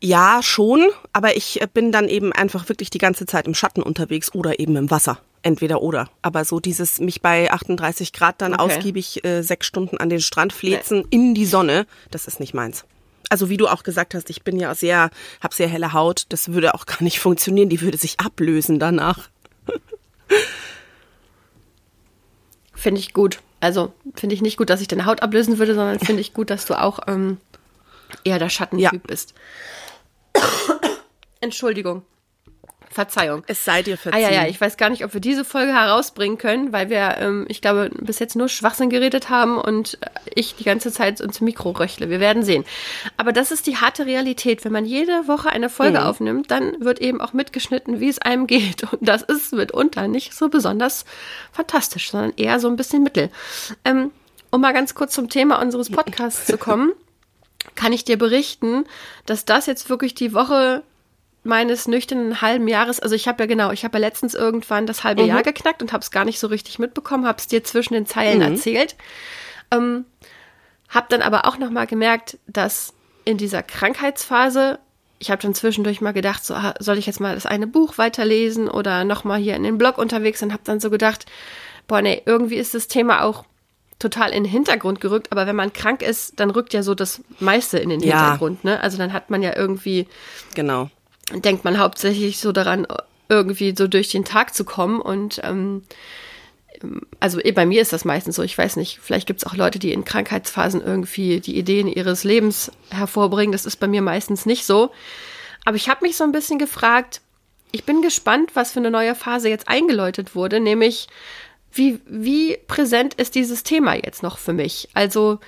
Ja, 0.00 0.40
schon, 0.40 0.88
aber 1.12 1.36
ich 1.36 1.60
äh, 1.60 1.66
bin 1.66 1.90
dann 1.90 2.06
eben 2.08 2.32
einfach 2.32 2.68
wirklich 2.68 2.90
die 2.90 2.98
ganze 2.98 3.26
Zeit 3.26 3.48
im 3.48 3.54
Schatten 3.54 3.82
unterwegs 3.82 4.32
oder 4.34 4.60
eben 4.60 4.76
im 4.76 4.88
Wasser. 4.92 5.18
Entweder 5.44 5.82
oder. 5.82 6.08
Aber 6.22 6.44
so 6.44 6.60
dieses 6.60 7.00
mich 7.00 7.20
bei 7.20 7.50
38 7.50 8.12
Grad 8.12 8.40
dann 8.40 8.54
Okay. 8.54 8.62
ausgiebig 8.76 9.24
äh, 9.24 9.42
sechs 9.42 9.66
Stunden 9.66 9.98
an 9.98 10.08
den 10.08 10.20
Strand 10.20 10.52
flezen 10.52 11.04
in 11.10 11.34
die 11.34 11.46
Sonne, 11.46 11.86
das 12.10 12.26
ist 12.28 12.38
nicht 12.40 12.54
meins. 12.54 12.84
Also 13.28 13.48
wie 13.48 13.56
du 13.56 13.66
auch 13.66 13.82
gesagt 13.82 14.14
hast, 14.14 14.30
ich 14.30 14.42
bin 14.42 14.58
ja 14.60 14.74
sehr, 14.74 15.10
hab 15.40 15.54
sehr 15.54 15.66
helle 15.68 15.92
Haut. 15.94 16.26
Das 16.28 16.52
würde 16.52 16.74
auch 16.74 16.86
gar 16.86 17.02
nicht 17.02 17.18
funktionieren. 17.18 17.68
Die 17.70 17.80
würde 17.80 17.96
sich 17.98 18.20
ablösen 18.20 18.78
danach. 18.78 19.30
Finde 22.74 23.00
ich 23.00 23.12
gut. 23.12 23.40
Also 23.60 23.92
finde 24.14 24.34
ich 24.34 24.42
nicht 24.42 24.56
gut, 24.56 24.70
dass 24.70 24.80
ich 24.80 24.88
deine 24.88 25.06
Haut 25.06 25.22
ablösen 25.22 25.58
würde, 25.58 25.74
sondern 25.74 25.98
finde 26.04 26.20
ich 26.20 26.34
gut, 26.34 26.50
dass 26.50 26.66
du 26.66 26.78
auch 26.80 27.00
ähm, 27.06 27.38
eher 28.24 28.38
der 28.38 28.48
Schattentyp 28.48 28.92
Ja. 28.92 28.98
bist. 29.06 29.34
Entschuldigung. 31.40 32.02
Verzeihung. 32.92 33.42
Es 33.46 33.64
sei 33.64 33.82
dir 33.82 33.94
Ah 33.94 33.96
verziehen. 33.96 34.22
ja, 34.22 34.30
ja, 34.30 34.46
ich 34.46 34.60
weiß 34.60 34.76
gar 34.76 34.90
nicht, 34.90 35.04
ob 35.04 35.14
wir 35.14 35.20
diese 35.20 35.44
Folge 35.44 35.72
herausbringen 35.72 36.38
können, 36.38 36.72
weil 36.72 36.90
wir, 36.90 37.16
ähm, 37.18 37.46
ich 37.48 37.60
glaube, 37.60 37.90
bis 38.00 38.18
jetzt 38.18 38.36
nur 38.36 38.48
Schwachsinn 38.48 38.90
geredet 38.90 39.30
haben 39.30 39.58
und 39.58 39.98
äh, 40.00 40.06
ich 40.34 40.54
die 40.56 40.64
ganze 40.64 40.92
Zeit 40.92 41.20
ins 41.20 41.40
Mikro 41.40 41.70
röchle. 41.70 42.10
Wir 42.10 42.20
werden 42.20 42.42
sehen. 42.42 42.64
Aber 43.16 43.32
das 43.32 43.50
ist 43.50 43.66
die 43.66 43.76
harte 43.76 44.06
Realität. 44.06 44.64
Wenn 44.64 44.72
man 44.72 44.84
jede 44.84 45.26
Woche 45.26 45.50
eine 45.50 45.68
Folge 45.68 46.04
aufnimmt, 46.04 46.50
dann 46.50 46.80
wird 46.80 47.00
eben 47.00 47.20
auch 47.20 47.32
mitgeschnitten, 47.32 48.00
wie 48.00 48.08
es 48.08 48.18
einem 48.18 48.46
geht. 48.46 48.82
Und 48.92 49.08
das 49.08 49.22
ist 49.22 49.52
mitunter 49.52 50.08
nicht 50.08 50.34
so 50.34 50.48
besonders 50.48 51.04
fantastisch, 51.52 52.10
sondern 52.10 52.32
eher 52.36 52.60
so 52.60 52.68
ein 52.68 52.76
bisschen 52.76 53.02
mittel. 53.02 53.30
Ähm, 53.84 54.10
um 54.50 54.60
mal 54.60 54.72
ganz 54.72 54.94
kurz 54.94 55.14
zum 55.14 55.30
Thema 55.30 55.60
unseres 55.60 55.90
Podcasts 55.90 56.46
zu 56.46 56.58
kommen, 56.58 56.92
kann 57.74 57.92
ich 57.92 58.04
dir 58.04 58.18
berichten, 58.18 58.84
dass 59.26 59.44
das 59.44 59.66
jetzt 59.66 59.88
wirklich 59.88 60.14
die 60.14 60.34
Woche 60.34 60.82
meines 61.44 61.88
nüchternen 61.88 62.40
halben 62.40 62.68
Jahres, 62.68 63.00
also 63.00 63.14
ich 63.14 63.26
habe 63.26 63.42
ja 63.42 63.46
genau, 63.46 63.72
ich 63.72 63.84
habe 63.84 63.98
ja 63.98 64.00
letztens 64.00 64.34
irgendwann 64.34 64.86
das 64.86 65.02
halbe 65.02 65.22
Jahr 65.24 65.42
geknackt 65.42 65.82
und 65.82 65.92
habe 65.92 66.02
es 66.02 66.10
gar 66.10 66.24
nicht 66.24 66.38
so 66.38 66.46
richtig 66.46 66.78
mitbekommen, 66.78 67.26
habe 67.26 67.38
es 67.38 67.48
dir 67.48 67.64
zwischen 67.64 67.94
den 67.94 68.06
Zeilen 68.06 68.40
erzählt, 68.42 68.96
ähm, 69.72 70.04
habe 70.88 71.06
dann 71.08 71.22
aber 71.22 71.46
auch 71.46 71.58
noch 71.58 71.70
mal 71.70 71.86
gemerkt, 71.86 72.38
dass 72.46 72.92
in 73.24 73.38
dieser 73.38 73.62
Krankheitsphase, 73.62 74.78
ich 75.18 75.30
habe 75.30 75.42
dann 75.42 75.54
zwischendurch 75.54 76.00
mal 76.00 76.12
gedacht, 76.12 76.44
so 76.44 76.54
ah, 76.54 76.74
soll 76.78 76.98
ich 76.98 77.06
jetzt 77.06 77.20
mal 77.20 77.34
das 77.34 77.46
eine 77.46 77.66
Buch 77.66 77.98
weiterlesen 77.98 78.68
oder 78.68 79.04
noch 79.04 79.24
mal 79.24 79.38
hier 79.40 79.56
in 79.56 79.62
den 79.62 79.78
Blog 79.78 79.98
unterwegs 79.98 80.42
und 80.42 80.52
habe 80.52 80.62
dann 80.64 80.80
so 80.80 80.90
gedacht, 80.90 81.26
boah 81.88 82.02
nee, 82.02 82.22
irgendwie 82.24 82.56
ist 82.56 82.74
das 82.74 82.88
Thema 82.88 83.24
auch 83.24 83.44
total 83.98 84.30
in 84.30 84.44
den 84.44 84.50
Hintergrund 84.50 85.00
gerückt, 85.00 85.30
aber 85.30 85.46
wenn 85.46 85.56
man 85.56 85.72
krank 85.72 86.02
ist, 86.02 86.38
dann 86.40 86.50
rückt 86.50 86.74
ja 86.74 86.82
so 86.82 86.94
das 86.94 87.22
meiste 87.38 87.78
in 87.78 87.88
den 87.88 88.00
Ja. 88.00 88.20
Hintergrund, 88.20 88.64
ne? 88.64 88.80
Also 88.80 88.98
dann 88.98 89.12
hat 89.12 89.30
man 89.30 89.42
ja 89.42 89.56
irgendwie 89.56 90.08
Genau. 90.54 90.90
Denkt 91.40 91.64
man 91.64 91.78
hauptsächlich 91.78 92.38
so 92.38 92.52
daran, 92.52 92.86
irgendwie 93.28 93.74
so 93.76 93.88
durch 93.88 94.10
den 94.10 94.24
Tag 94.24 94.54
zu 94.54 94.64
kommen. 94.64 95.00
Und 95.00 95.40
ähm, 95.42 95.82
also 97.20 97.40
eh, 97.40 97.52
bei 97.52 97.66
mir 97.66 97.80
ist 97.80 97.92
das 97.92 98.04
meistens 98.04 98.36
so. 98.36 98.42
Ich 98.42 98.56
weiß 98.56 98.76
nicht, 98.76 98.98
vielleicht 99.00 99.26
gibt 99.26 99.42
es 99.42 99.46
auch 99.46 99.56
Leute, 99.56 99.78
die 99.78 99.92
in 99.92 100.04
Krankheitsphasen 100.04 100.82
irgendwie 100.82 101.40
die 101.40 101.56
Ideen 101.56 101.88
ihres 101.88 102.24
Lebens 102.24 102.72
hervorbringen. 102.90 103.52
Das 103.52 103.66
ist 103.66 103.76
bei 103.76 103.88
mir 103.88 104.02
meistens 104.02 104.46
nicht 104.46 104.66
so. 104.66 104.90
Aber 105.64 105.76
ich 105.76 105.88
habe 105.88 106.04
mich 106.04 106.16
so 106.16 106.24
ein 106.24 106.32
bisschen 106.32 106.58
gefragt, 106.58 107.20
ich 107.70 107.84
bin 107.84 108.02
gespannt, 108.02 108.50
was 108.54 108.72
für 108.72 108.80
eine 108.80 108.90
neue 108.90 109.14
Phase 109.14 109.48
jetzt 109.48 109.68
eingeläutet 109.68 110.34
wurde, 110.34 110.60
nämlich 110.60 111.08
wie, 111.72 112.00
wie 112.06 112.58
präsent 112.66 113.14
ist 113.14 113.34
dieses 113.34 113.62
Thema 113.62 113.94
jetzt 113.94 114.22
noch 114.22 114.36
für 114.36 114.52
mich? 114.52 114.90
Also 114.92 115.38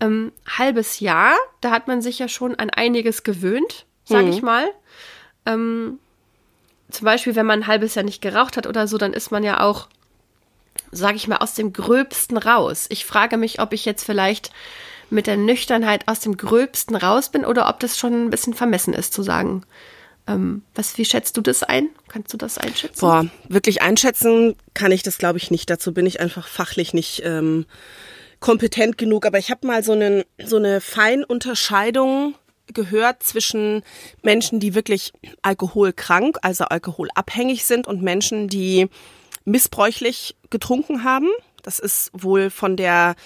ähm, 0.00 0.32
halbes 0.46 0.98
Jahr, 0.98 1.34
da 1.60 1.70
hat 1.70 1.86
man 1.86 2.02
sich 2.02 2.18
ja 2.18 2.28
schon 2.28 2.56
an 2.56 2.70
einiges 2.70 3.22
gewöhnt, 3.22 3.86
sage 4.04 4.30
ich 4.30 4.42
mal. 4.42 4.68
Ähm, 5.46 5.98
zum 6.90 7.04
Beispiel, 7.04 7.36
wenn 7.36 7.46
man 7.46 7.60
ein 7.60 7.66
halbes 7.66 7.94
Jahr 7.94 8.04
nicht 8.04 8.22
geraucht 8.22 8.56
hat 8.56 8.66
oder 8.66 8.86
so, 8.86 8.98
dann 8.98 9.12
ist 9.12 9.30
man 9.30 9.44
ja 9.44 9.60
auch, 9.60 9.88
sage 10.90 11.16
ich 11.16 11.28
mal, 11.28 11.38
aus 11.38 11.54
dem 11.54 11.72
Gröbsten 11.72 12.36
raus. 12.36 12.86
Ich 12.88 13.04
frage 13.04 13.36
mich, 13.36 13.60
ob 13.60 13.72
ich 13.72 13.84
jetzt 13.84 14.04
vielleicht 14.04 14.50
mit 15.10 15.26
der 15.26 15.36
Nüchternheit 15.36 16.06
aus 16.06 16.20
dem 16.20 16.36
Gröbsten 16.36 16.96
raus 16.96 17.30
bin 17.30 17.44
oder 17.44 17.68
ob 17.68 17.80
das 17.80 17.98
schon 17.98 18.26
ein 18.26 18.30
bisschen 18.30 18.54
vermessen 18.54 18.94
ist 18.94 19.12
zu 19.12 19.22
sagen. 19.22 19.64
Ähm, 20.26 20.62
was, 20.74 20.98
wie 20.98 21.04
schätzt 21.04 21.36
du 21.36 21.40
das 21.40 21.62
ein? 21.62 21.88
Kannst 22.08 22.32
du 22.32 22.36
das 22.36 22.58
einschätzen? 22.58 23.00
Boah, 23.00 23.26
wirklich 23.48 23.80
einschätzen 23.80 24.54
kann 24.74 24.92
ich 24.92 25.02
das, 25.02 25.18
glaube 25.18 25.38
ich, 25.38 25.50
nicht. 25.50 25.70
Dazu 25.70 25.92
bin 25.92 26.06
ich 26.06 26.20
einfach 26.20 26.46
fachlich 26.46 26.92
nicht 26.92 27.22
ähm, 27.24 27.64
kompetent 28.40 28.98
genug. 28.98 29.24
Aber 29.24 29.38
ich 29.38 29.50
habe 29.50 29.66
mal 29.66 29.82
so, 29.82 29.92
einen, 29.92 30.24
so 30.42 30.56
eine 30.56 30.80
Feinunterscheidung 30.80 32.34
gehört 32.74 33.22
zwischen 33.22 33.82
Menschen, 34.22 34.60
die 34.60 34.74
wirklich 34.74 35.12
alkoholkrank, 35.42 36.38
also 36.42 36.64
alkoholabhängig 36.64 37.64
sind 37.64 37.86
und 37.86 38.02
Menschen, 38.02 38.48
die 38.48 38.88
missbräuchlich 39.44 40.36
getrunken 40.50 41.04
haben. 41.04 41.28
Das 41.62 41.78
ist 41.78 42.10
wohl 42.12 42.50
von 42.50 42.76
der 42.76 43.16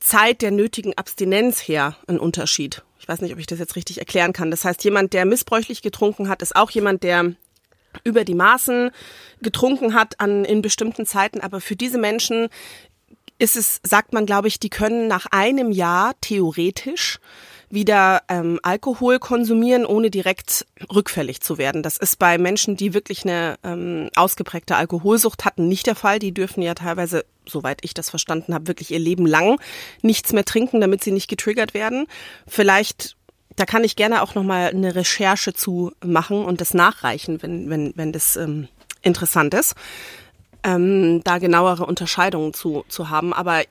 Zeit 0.00 0.42
der 0.42 0.50
nötigen 0.50 0.96
Abstinenz 0.96 1.60
her 1.60 1.96
ein 2.06 2.18
Unterschied. 2.18 2.82
Ich 3.00 3.08
weiß 3.08 3.20
nicht, 3.20 3.32
ob 3.32 3.38
ich 3.38 3.46
das 3.46 3.58
jetzt 3.58 3.76
richtig 3.76 3.98
erklären 3.98 4.32
kann. 4.32 4.50
Das 4.50 4.64
heißt, 4.64 4.82
jemand, 4.84 5.12
der 5.12 5.24
missbräuchlich 5.24 5.82
getrunken 5.82 6.28
hat, 6.28 6.42
ist 6.42 6.56
auch 6.56 6.70
jemand, 6.70 7.02
der 7.02 7.32
über 8.04 8.24
die 8.24 8.34
Maßen 8.34 8.90
getrunken 9.40 9.94
hat 9.94 10.20
an 10.20 10.44
in 10.44 10.62
bestimmten 10.62 11.06
Zeiten. 11.06 11.40
Aber 11.40 11.60
für 11.60 11.76
diese 11.76 11.98
Menschen 11.98 12.48
ist 13.38 13.56
es, 13.56 13.80
sagt 13.82 14.12
man, 14.12 14.26
glaube 14.26 14.48
ich, 14.48 14.60
die 14.60 14.70
können 14.70 15.08
nach 15.08 15.26
einem 15.30 15.70
Jahr 15.70 16.14
theoretisch 16.20 17.18
wieder 17.70 18.22
ähm, 18.28 18.58
Alkohol 18.62 19.18
konsumieren, 19.18 19.84
ohne 19.84 20.10
direkt 20.10 20.66
rückfällig 20.94 21.40
zu 21.40 21.58
werden. 21.58 21.82
Das 21.82 21.96
ist 21.98 22.18
bei 22.18 22.38
Menschen, 22.38 22.76
die 22.76 22.94
wirklich 22.94 23.24
eine 23.24 23.56
ähm, 23.62 24.10
ausgeprägte 24.14 24.76
Alkoholsucht 24.76 25.44
hatten, 25.44 25.68
nicht 25.68 25.86
der 25.86 25.94
Fall. 25.94 26.18
Die 26.18 26.32
dürfen 26.32 26.62
ja 26.62 26.74
teilweise, 26.74 27.24
soweit 27.46 27.80
ich 27.82 27.94
das 27.94 28.10
verstanden 28.10 28.54
habe, 28.54 28.68
wirklich 28.68 28.90
ihr 28.90 28.98
Leben 28.98 29.26
lang 29.26 29.60
nichts 30.02 30.32
mehr 30.32 30.44
trinken, 30.44 30.80
damit 30.80 31.04
sie 31.04 31.12
nicht 31.12 31.28
getriggert 31.28 31.74
werden. 31.74 32.06
Vielleicht 32.46 33.16
da 33.58 33.66
kann 33.66 33.82
ich 33.82 33.96
gerne 33.96 34.22
auch 34.22 34.36
noch 34.36 34.44
mal 34.44 34.68
eine 34.68 34.94
Recherche 34.94 35.52
zu 35.52 35.92
machen 36.04 36.44
und 36.44 36.60
das 36.60 36.74
nachreichen, 36.74 37.42
wenn 37.42 37.68
wenn 37.68 37.92
wenn 37.96 38.12
das 38.12 38.36
ähm, 38.36 38.68
interessant 39.02 39.52
ist, 39.52 39.74
ähm, 40.62 41.22
da 41.24 41.38
genauere 41.38 41.84
Unterscheidungen 41.84 42.54
zu 42.54 42.84
zu 42.88 43.10
haben. 43.10 43.32
Aber 43.32 43.62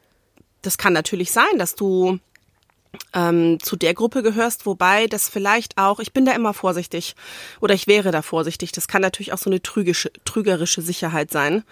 das 0.62 0.78
kann 0.78 0.92
natürlich 0.92 1.32
sein, 1.32 1.58
dass 1.58 1.76
du 1.76 2.20
ähm, 3.14 3.60
zu 3.62 3.76
der 3.76 3.94
Gruppe 3.94 4.24
gehörst, 4.24 4.66
wobei 4.66 5.08
das 5.08 5.30
vielleicht 5.30 5.78
auch, 5.78 6.00
ich 6.00 6.14
bin 6.14 6.26
da 6.26 6.34
immer 6.34 6.54
vorsichtig 6.54 7.16
oder 7.60 7.74
ich 7.74 7.88
wäre 7.88 8.12
da 8.12 8.22
vorsichtig. 8.22 8.72
Das 8.72 8.88
kann 8.88 9.02
natürlich 9.02 9.34
auch 9.34 9.38
so 9.38 9.50
eine 9.50 9.62
trügische, 9.62 10.12
trügerische 10.26 10.82
Sicherheit 10.82 11.32
sein. 11.32 11.64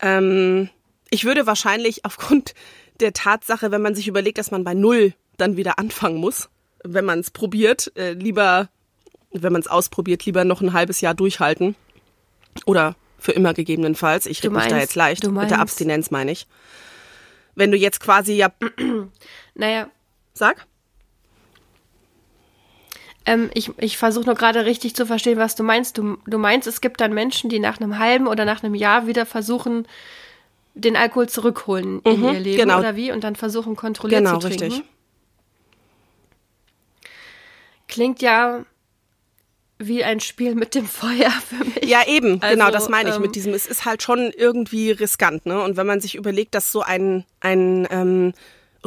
Ähm, 0.00 0.68
ich 1.10 1.24
würde 1.24 1.46
wahrscheinlich 1.46 2.04
aufgrund 2.04 2.54
der 3.00 3.12
Tatsache, 3.12 3.70
wenn 3.70 3.82
man 3.82 3.94
sich 3.94 4.08
überlegt, 4.08 4.38
dass 4.38 4.50
man 4.50 4.64
bei 4.64 4.74
Null 4.74 5.14
dann 5.36 5.56
wieder 5.56 5.78
anfangen 5.78 6.18
muss, 6.18 6.48
wenn 6.84 7.04
man 7.04 7.20
es 7.20 7.30
probiert, 7.30 7.92
äh, 7.96 8.12
lieber, 8.12 8.68
wenn 9.32 9.52
man 9.52 9.62
es 9.62 9.68
ausprobiert, 9.68 10.24
lieber 10.24 10.44
noch 10.44 10.60
ein 10.60 10.72
halbes 10.72 11.00
Jahr 11.00 11.14
durchhalten. 11.14 11.76
Oder 12.66 12.96
für 13.18 13.32
immer 13.32 13.54
gegebenenfalls. 13.54 14.26
Ich 14.26 14.42
rede 14.42 14.54
mich 14.54 14.66
da 14.66 14.78
jetzt 14.78 14.94
leicht. 14.94 15.26
Mit 15.26 15.50
der 15.50 15.60
Abstinenz 15.60 16.10
meine 16.10 16.32
ich. 16.32 16.46
Wenn 17.54 17.70
du 17.70 17.76
jetzt 17.76 18.00
quasi 18.00 18.34
ja. 18.34 18.52
naja, 19.54 19.88
Sag. 20.34 20.66
Ähm, 23.26 23.50
ich 23.54 23.70
ich 23.78 23.98
versuche 23.98 24.26
nur 24.26 24.34
gerade 24.34 24.64
richtig 24.64 24.94
zu 24.94 25.06
verstehen, 25.06 25.38
was 25.38 25.54
du 25.54 25.62
meinst. 25.62 25.98
Du, 25.98 26.18
du 26.26 26.38
meinst, 26.38 26.66
es 26.66 26.80
gibt 26.80 27.00
dann 27.00 27.12
Menschen, 27.12 27.50
die 27.50 27.58
nach 27.58 27.80
einem 27.80 27.98
halben 27.98 28.26
oder 28.26 28.44
nach 28.44 28.62
einem 28.62 28.74
Jahr 28.74 29.06
wieder 29.06 29.26
versuchen, 29.26 29.86
den 30.74 30.96
Alkohol 30.96 31.28
zurückholen 31.28 31.94
mhm, 31.96 32.00
in 32.04 32.24
ihr 32.24 32.40
Leben 32.40 32.58
genau. 32.58 32.78
oder 32.78 32.96
wie 32.96 33.12
und 33.12 33.24
dann 33.24 33.36
versuchen, 33.36 33.76
kontrolliert 33.76 34.24
genau, 34.24 34.38
zu 34.38 34.48
trinken. 34.48 34.58
Genau, 34.58 34.74
richtig. 34.74 34.90
Klingt 37.88 38.22
ja 38.22 38.64
wie 39.78 40.04
ein 40.04 40.20
Spiel 40.20 40.54
mit 40.54 40.74
dem 40.74 40.86
Feuer 40.86 41.30
für 41.30 41.64
mich. 41.64 41.84
Ja, 41.84 42.06
eben, 42.06 42.40
genau, 42.40 42.46
also, 42.46 42.56
genau, 42.56 42.70
das 42.70 42.88
meine 42.88 43.10
ich 43.10 43.16
ähm, 43.16 43.22
mit 43.22 43.34
diesem. 43.34 43.54
Es 43.54 43.66
ist 43.66 43.84
halt 43.84 44.02
schon 44.02 44.30
irgendwie 44.30 44.90
riskant, 44.90 45.46
ne? 45.46 45.62
Und 45.62 45.76
wenn 45.76 45.86
man 45.86 46.00
sich 46.00 46.14
überlegt, 46.14 46.54
dass 46.54 46.70
so 46.70 46.82
ein, 46.82 47.24
ein 47.40 47.88
ähm, 47.90 48.32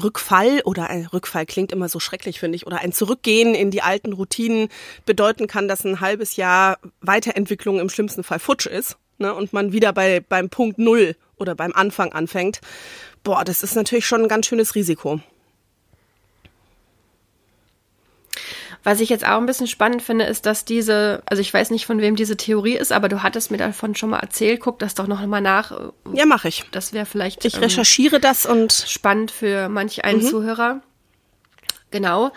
Rückfall 0.01 0.61
oder 0.65 0.89
ein 0.89 1.05
Rückfall 1.05 1.45
klingt 1.45 1.71
immer 1.71 1.89
so 1.89 1.99
schrecklich, 1.99 2.39
finde 2.39 2.55
ich, 2.55 2.65
oder 2.65 2.79
ein 2.79 2.91
Zurückgehen 2.91 3.53
in 3.53 3.71
die 3.71 3.81
alten 3.81 4.13
Routinen 4.13 4.69
bedeuten 5.05 5.47
kann, 5.47 5.67
dass 5.67 5.85
ein 5.85 5.99
halbes 5.99 6.35
Jahr 6.35 6.77
Weiterentwicklung 7.01 7.79
im 7.79 7.89
schlimmsten 7.89 8.23
Fall 8.23 8.39
futsch 8.39 8.65
ist 8.65 8.97
ne, 9.17 9.33
und 9.33 9.53
man 9.53 9.71
wieder 9.71 9.93
bei, 9.93 10.19
beim 10.19 10.49
Punkt 10.49 10.79
Null 10.79 11.15
oder 11.37 11.55
beim 11.55 11.73
Anfang 11.73 12.11
anfängt. 12.13 12.61
Boah, 13.23 13.43
das 13.43 13.63
ist 13.63 13.75
natürlich 13.75 14.05
schon 14.05 14.23
ein 14.23 14.27
ganz 14.27 14.47
schönes 14.47 14.75
Risiko. 14.75 15.19
Was 18.83 18.99
ich 18.99 19.09
jetzt 19.09 19.25
auch 19.25 19.37
ein 19.37 19.45
bisschen 19.45 19.67
spannend 19.67 20.01
finde, 20.01 20.25
ist, 20.25 20.45
dass 20.45 20.65
diese, 20.65 21.23
also 21.25 21.39
ich 21.39 21.53
weiß 21.53 21.69
nicht, 21.69 21.85
von 21.85 21.99
wem 21.99 22.17
diese 22.17 22.35
Theorie 22.35 22.75
ist, 22.75 22.91
aber 22.91 23.07
du 23.07 23.23
hattest 23.23 23.49
mir 23.49 23.57
davon 23.57 23.95
schon 23.95 24.09
mal 24.09 24.19
erzählt. 24.19 24.59
Guck 24.59 24.79
das 24.79 24.93
doch 24.93 25.07
noch 25.07 25.25
mal 25.25 25.39
nach. 25.39 25.91
Ja, 26.13 26.25
mache 26.25 26.49
ich. 26.49 26.65
Das 26.71 26.91
wäre 26.91 27.05
vielleicht. 27.05 27.45
Ich 27.45 27.55
ähm, 27.55 27.61
recherchiere 27.61 28.19
das 28.19 28.45
und 28.45 28.73
spannend 28.73 29.31
für 29.31 29.69
manch 29.69 30.03
einen 30.03 30.21
mhm. 30.21 30.27
Zuhörer. 30.27 30.81
Genau. 31.91 32.31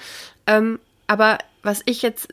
Ähm, 0.47 0.79
aber 1.09 1.39
was 1.63 1.83
ich 1.85 2.03
jetzt 2.03 2.29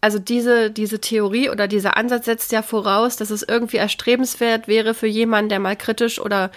also 0.00 0.18
diese, 0.18 0.70
diese 0.70 1.00
Theorie 1.00 1.50
oder 1.50 1.68
dieser 1.68 1.96
Ansatz 1.96 2.24
setzt 2.24 2.52
ja 2.52 2.62
voraus, 2.62 3.16
dass 3.16 3.30
es 3.30 3.42
irgendwie 3.42 3.76
erstrebenswert 3.76 4.66
wäre 4.66 4.94
für 4.94 5.06
jemanden, 5.06 5.50
der 5.50 5.60
mal 5.60 5.76
kritisch 5.76 6.20
oder, 6.20 6.50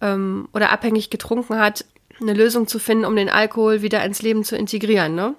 ähm, 0.00 0.48
oder 0.52 0.70
abhängig 0.72 1.10
getrunken 1.10 1.58
hat, 1.58 1.84
eine 2.20 2.34
Lösung 2.34 2.66
zu 2.66 2.78
finden, 2.78 3.04
um 3.04 3.16
den 3.16 3.30
Alkohol 3.30 3.82
wieder 3.82 4.04
ins 4.04 4.22
Leben 4.22 4.44
zu 4.44 4.56
integrieren, 4.56 5.14
ne? 5.14 5.34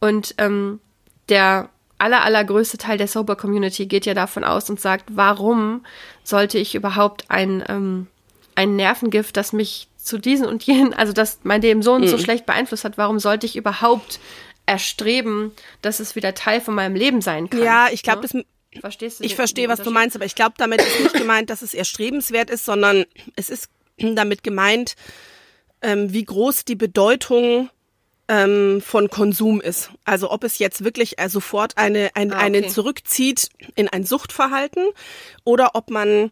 Und 0.00 0.34
ähm, 0.38 0.80
der 1.28 1.70
aller, 1.98 2.22
allergrößte 2.22 2.78
Teil 2.78 2.98
der 2.98 3.08
Sober-Community 3.08 3.86
geht 3.86 4.06
ja 4.06 4.14
davon 4.14 4.44
aus 4.44 4.68
und 4.68 4.80
sagt, 4.80 5.04
warum 5.08 5.84
sollte 6.24 6.58
ich 6.58 6.74
überhaupt 6.74 7.24
ein, 7.28 7.64
ähm, 7.68 8.06
ein 8.54 8.76
Nervengift, 8.76 9.36
das 9.36 9.52
mich 9.52 9.88
zu 9.96 10.18
diesen 10.18 10.46
und 10.46 10.62
jenen, 10.64 10.94
also 10.94 11.12
das 11.12 11.40
mein 11.42 11.62
Leben 11.62 11.82
so 11.82 11.94
und 11.94 12.02
mhm. 12.02 12.08
so 12.08 12.18
schlecht 12.18 12.46
beeinflusst 12.46 12.84
hat, 12.84 12.98
warum 12.98 13.18
sollte 13.18 13.46
ich 13.46 13.56
überhaupt 13.56 14.20
erstreben, 14.66 15.52
dass 15.82 16.00
es 16.00 16.16
wieder 16.16 16.34
Teil 16.34 16.60
von 16.60 16.74
meinem 16.74 16.94
Leben 16.94 17.20
sein 17.20 17.50
kann? 17.50 17.62
Ja, 17.62 17.88
ich 17.90 18.02
glaube, 18.02 18.26
ne? 18.32 18.44
Verstehst 18.80 19.20
du 19.20 19.24
ich 19.24 19.34
verstehe, 19.34 19.68
was 19.68 19.80
du 19.80 19.90
meinst, 19.90 20.16
aber 20.16 20.26
ich 20.26 20.34
glaube, 20.34 20.54
damit 20.58 20.82
ist 20.82 21.00
nicht 21.00 21.14
gemeint, 21.14 21.48
dass 21.48 21.62
es 21.62 21.72
erstrebenswert 21.72 22.50
ist, 22.50 22.66
sondern 22.66 23.06
es 23.34 23.48
ist 23.48 23.70
damit 23.96 24.42
gemeint, 24.42 24.96
ähm, 25.80 26.12
wie 26.12 26.24
groß 26.24 26.66
die 26.66 26.74
Bedeutung 26.74 27.70
ähm, 28.28 28.80
von 28.80 29.08
Konsum 29.08 29.60
ist. 29.60 29.90
Also 30.04 30.30
ob 30.30 30.44
es 30.44 30.58
jetzt 30.58 30.84
wirklich 30.84 31.18
äh, 31.18 31.28
sofort 31.28 31.76
eine, 31.76 32.10
ein, 32.14 32.32
ah, 32.32 32.36
okay. 32.36 32.44
einen 32.44 32.68
zurückzieht 32.68 33.48
in 33.74 33.88
ein 33.88 34.04
Suchtverhalten 34.04 34.84
oder 35.44 35.74
ob 35.74 35.90
man 35.90 36.30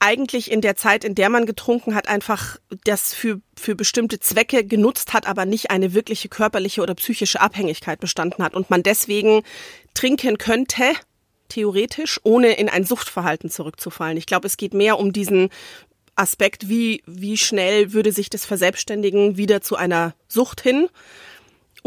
eigentlich 0.00 0.50
in 0.50 0.60
der 0.60 0.76
Zeit, 0.76 1.04
in 1.04 1.14
der 1.14 1.28
man 1.28 1.46
getrunken 1.46 1.94
hat, 1.94 2.08
einfach 2.08 2.58
das 2.84 3.14
für, 3.14 3.40
für 3.56 3.74
bestimmte 3.74 4.20
Zwecke 4.20 4.64
genutzt 4.64 5.12
hat, 5.12 5.26
aber 5.26 5.44
nicht 5.44 5.70
eine 5.70 5.92
wirkliche 5.92 6.28
körperliche 6.28 6.82
oder 6.82 6.94
psychische 6.94 7.40
Abhängigkeit 7.40 7.98
bestanden 7.98 8.44
hat 8.44 8.54
und 8.54 8.70
man 8.70 8.82
deswegen 8.82 9.42
trinken 9.94 10.38
könnte, 10.38 10.84
theoretisch, 11.48 12.20
ohne 12.22 12.52
in 12.52 12.68
ein 12.68 12.84
Suchtverhalten 12.84 13.50
zurückzufallen. 13.50 14.18
Ich 14.18 14.26
glaube, 14.26 14.46
es 14.46 14.56
geht 14.56 14.74
mehr 14.74 14.98
um 14.98 15.12
diesen 15.12 15.48
Aspekt, 16.14 16.68
wie, 16.68 17.02
wie 17.06 17.38
schnell 17.38 17.92
würde 17.92 18.12
sich 18.12 18.28
das 18.28 18.44
verselbstständigen 18.44 19.36
wieder 19.36 19.62
zu 19.62 19.76
einer 19.76 20.14
Sucht 20.28 20.60
hin 20.60 20.88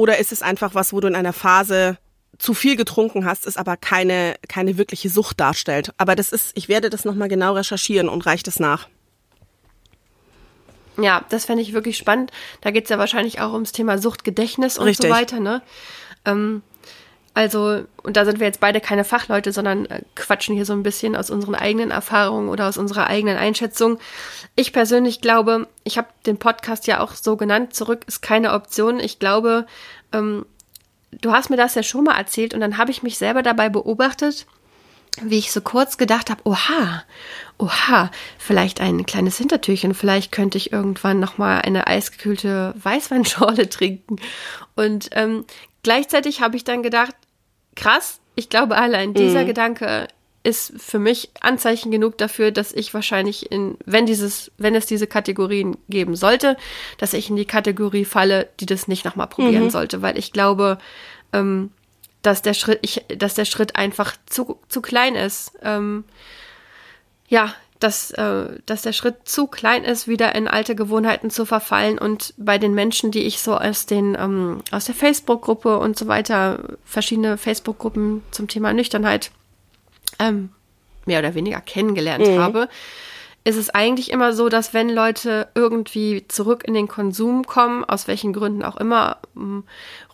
oder 0.02 0.18
ist 0.18 0.32
es 0.32 0.42
einfach 0.42 0.74
was, 0.74 0.94
wo 0.94 1.00
du 1.00 1.08
in 1.08 1.14
einer 1.16 1.32
Phase 1.32 2.00
zu 2.40 2.56
viel 2.56 2.76
getrunken 2.76 3.24
hast, 3.24 3.46
es 3.46 3.56
aber 3.56 3.78
keine, 3.78 4.34
keine 4.50 4.76
wirkliche 4.80 5.10
Sucht 5.10 5.40
darstellt? 5.40 5.94
Aber 6.00 6.16
das 6.16 6.32
ist, 6.32 6.58
ich 6.58 6.68
werde 6.68 6.90
das 6.90 7.06
nochmal 7.06 7.28
genau 7.28 7.54
recherchieren 7.54 8.10
und 8.10 8.26
reicht 8.26 8.48
es 8.48 8.60
nach. 8.60 8.88
Ja, 10.98 11.24
das 11.30 11.46
fände 11.46 11.62
ich 11.62 11.74
wirklich 11.74 11.98
spannend. 11.98 12.32
Da 12.62 12.72
geht 12.72 12.86
es 12.86 12.90
ja 12.90 12.98
wahrscheinlich 12.98 13.42
auch 13.42 13.54
ums 13.54 13.74
Thema 13.74 14.00
Suchtgedächtnis 14.00 14.80
und 14.80 14.88
Richtig. 14.88 15.08
so 15.08 15.16
weiter, 15.16 15.40
ne? 15.40 15.62
Ähm, 16.26 16.64
also, 17.34 17.86
und 18.04 18.18
da 18.18 18.26
sind 18.26 18.40
wir 18.40 18.48
jetzt 18.48 18.60
beide 18.60 18.82
keine 18.82 19.06
Fachleute, 19.06 19.54
sondern 19.54 19.86
äh, 19.86 20.02
quatschen 20.16 20.54
hier 20.54 20.66
so 20.66 20.74
ein 20.74 20.84
bisschen 20.84 21.16
aus 21.16 21.30
unseren 21.30 21.56
eigenen 21.56 21.90
Erfahrungen 21.90 22.50
oder 22.50 22.68
aus 22.68 22.78
unserer 22.78 23.08
eigenen 23.08 23.38
Einschätzung. 23.38 24.00
Ich 24.56 24.74
persönlich 24.74 25.22
glaube, 25.22 25.68
ich 25.86 25.98
habe 25.98 26.10
den 26.26 26.38
Podcast 26.38 26.88
ja 26.88 27.00
auch 27.00 27.14
so 27.14 27.38
genannt, 27.38 27.74
zurück 27.74 28.04
ist 28.06 28.22
keine 28.22 28.54
Option. 28.54 29.00
Ich 29.00 29.18
glaube, 29.18 29.66
ähm, 30.12 30.46
du 31.12 31.32
hast 31.32 31.50
mir 31.50 31.58
das 31.58 31.76
ja 31.76 31.84
schon 31.84 32.04
mal 32.04 32.18
erzählt 32.18 32.54
und 32.54 32.60
dann 32.60 32.78
habe 32.78 32.92
ich 32.92 33.02
mich 33.02 33.18
selber 33.18 33.44
dabei 33.44 33.70
beobachtet, 33.70 34.46
wie 35.22 35.38
ich 35.38 35.52
so 35.52 35.62
kurz 35.62 35.98
gedacht 35.98 36.30
habe, 36.30 36.42
oha, 36.46 37.04
oha, 37.58 38.12
vielleicht 38.38 38.82
ein 38.82 39.06
kleines 39.06 39.38
Hintertürchen, 39.38 39.94
vielleicht 39.94 40.32
könnte 40.32 40.58
ich 40.58 40.74
irgendwann 40.74 41.20
nochmal 41.20 41.62
eine 41.62 41.88
eisgekühlte 41.88 42.74
Weißweinschorle 42.82 43.70
trinken. 43.70 44.18
Und 44.76 45.10
ähm, 45.14 45.46
gleichzeitig 45.84 46.42
habe 46.42 46.58
ich 46.58 46.64
dann 46.64 46.84
gedacht, 46.84 47.16
krass, 47.76 48.20
ich 48.36 48.50
glaube 48.50 48.78
allein 48.78 49.14
dieser 49.14 49.44
mhm. 49.44 49.48
Gedanke 49.48 50.08
ist 50.44 50.74
für 50.78 50.98
mich 50.98 51.30
Anzeichen 51.40 51.92
genug 51.92 52.18
dafür, 52.18 52.52
dass 52.52 52.74
ich 52.74 52.94
wahrscheinlich 52.94 53.52
in, 53.52 53.78
wenn 53.86 54.06
dieses, 54.06 54.52
wenn 54.58 54.74
es 54.74 54.88
diese 54.88 55.06
Kategorien 55.06 55.78
geben 55.88 56.16
sollte, 56.16 56.58
dass 56.98 57.14
ich 57.14 57.30
in 57.30 57.36
die 57.36 57.46
Kategorie 57.46 58.06
falle, 58.06 58.50
die 58.60 58.66
das 58.66 58.88
nicht 58.88 59.06
nochmal 59.06 59.28
probieren 59.28 59.66
mhm. 59.66 59.70
sollte, 59.70 60.02
weil 60.02 60.18
ich 60.18 60.32
glaube, 60.34 60.80
ähm, 61.32 61.72
dass 62.24 62.42
der 62.42 62.54
Schritt, 62.54 62.80
ich, 62.82 63.06
dass 63.16 63.36
der 63.36 63.46
Schritt 63.46 63.76
einfach 63.76 64.16
zu, 64.26 64.60
zu 64.68 64.82
klein 64.82 65.16
ist. 65.16 65.54
Ähm, 65.62 66.06
ja, 67.28 67.54
dass, 67.84 68.12
äh, 68.12 68.60
dass 68.66 68.84
der 68.84 68.94
Schritt 68.94 69.28
zu 69.28 69.48
klein 69.48 69.84
ist, 69.84 70.08
wieder 70.08 70.36
in 70.36 70.48
alte 70.48 70.76
Gewohnheiten 70.76 71.30
zu 71.30 71.46
verfallen. 71.46 71.98
Und 71.98 72.34
bei 72.38 72.58
den 72.58 72.74
Menschen, 72.74 73.12
die 73.12 73.24
ich 73.24 73.40
so 73.40 73.58
aus 73.58 73.86
den 73.86 74.16
ähm, 74.20 74.62
aus 74.72 74.86
der 74.86 74.96
Facebook-Gruppe 74.96 75.78
und 75.78 75.98
so 75.98 76.08
weiter, 76.08 76.78
verschiedene 76.86 77.38
Facebook-Gruppen 77.38 78.24
zum 78.32 78.48
Thema 78.48 78.74
Nüchternheit 78.74 79.32
ähm, 80.20 80.50
mehr 81.06 81.20
oder 81.20 81.34
weniger 81.36 81.62
kennengelernt 81.62 82.28
mhm. 82.28 82.40
habe, 82.40 82.70
ist 83.44 83.56
es 83.56 83.72
eigentlich 83.72 84.12
immer 84.12 84.34
so, 84.34 84.50
dass 84.50 84.74
wenn 84.74 84.90
Leute 84.90 85.48
irgendwie 85.56 86.28
zurück 86.28 86.64
in 86.66 86.76
den 86.76 86.88
Konsum 86.88 87.46
kommen, 87.46 87.84
aus 87.84 88.08
welchen 88.08 88.34
Gründen 88.34 88.64
auch 88.64 88.78
immer, 88.78 89.18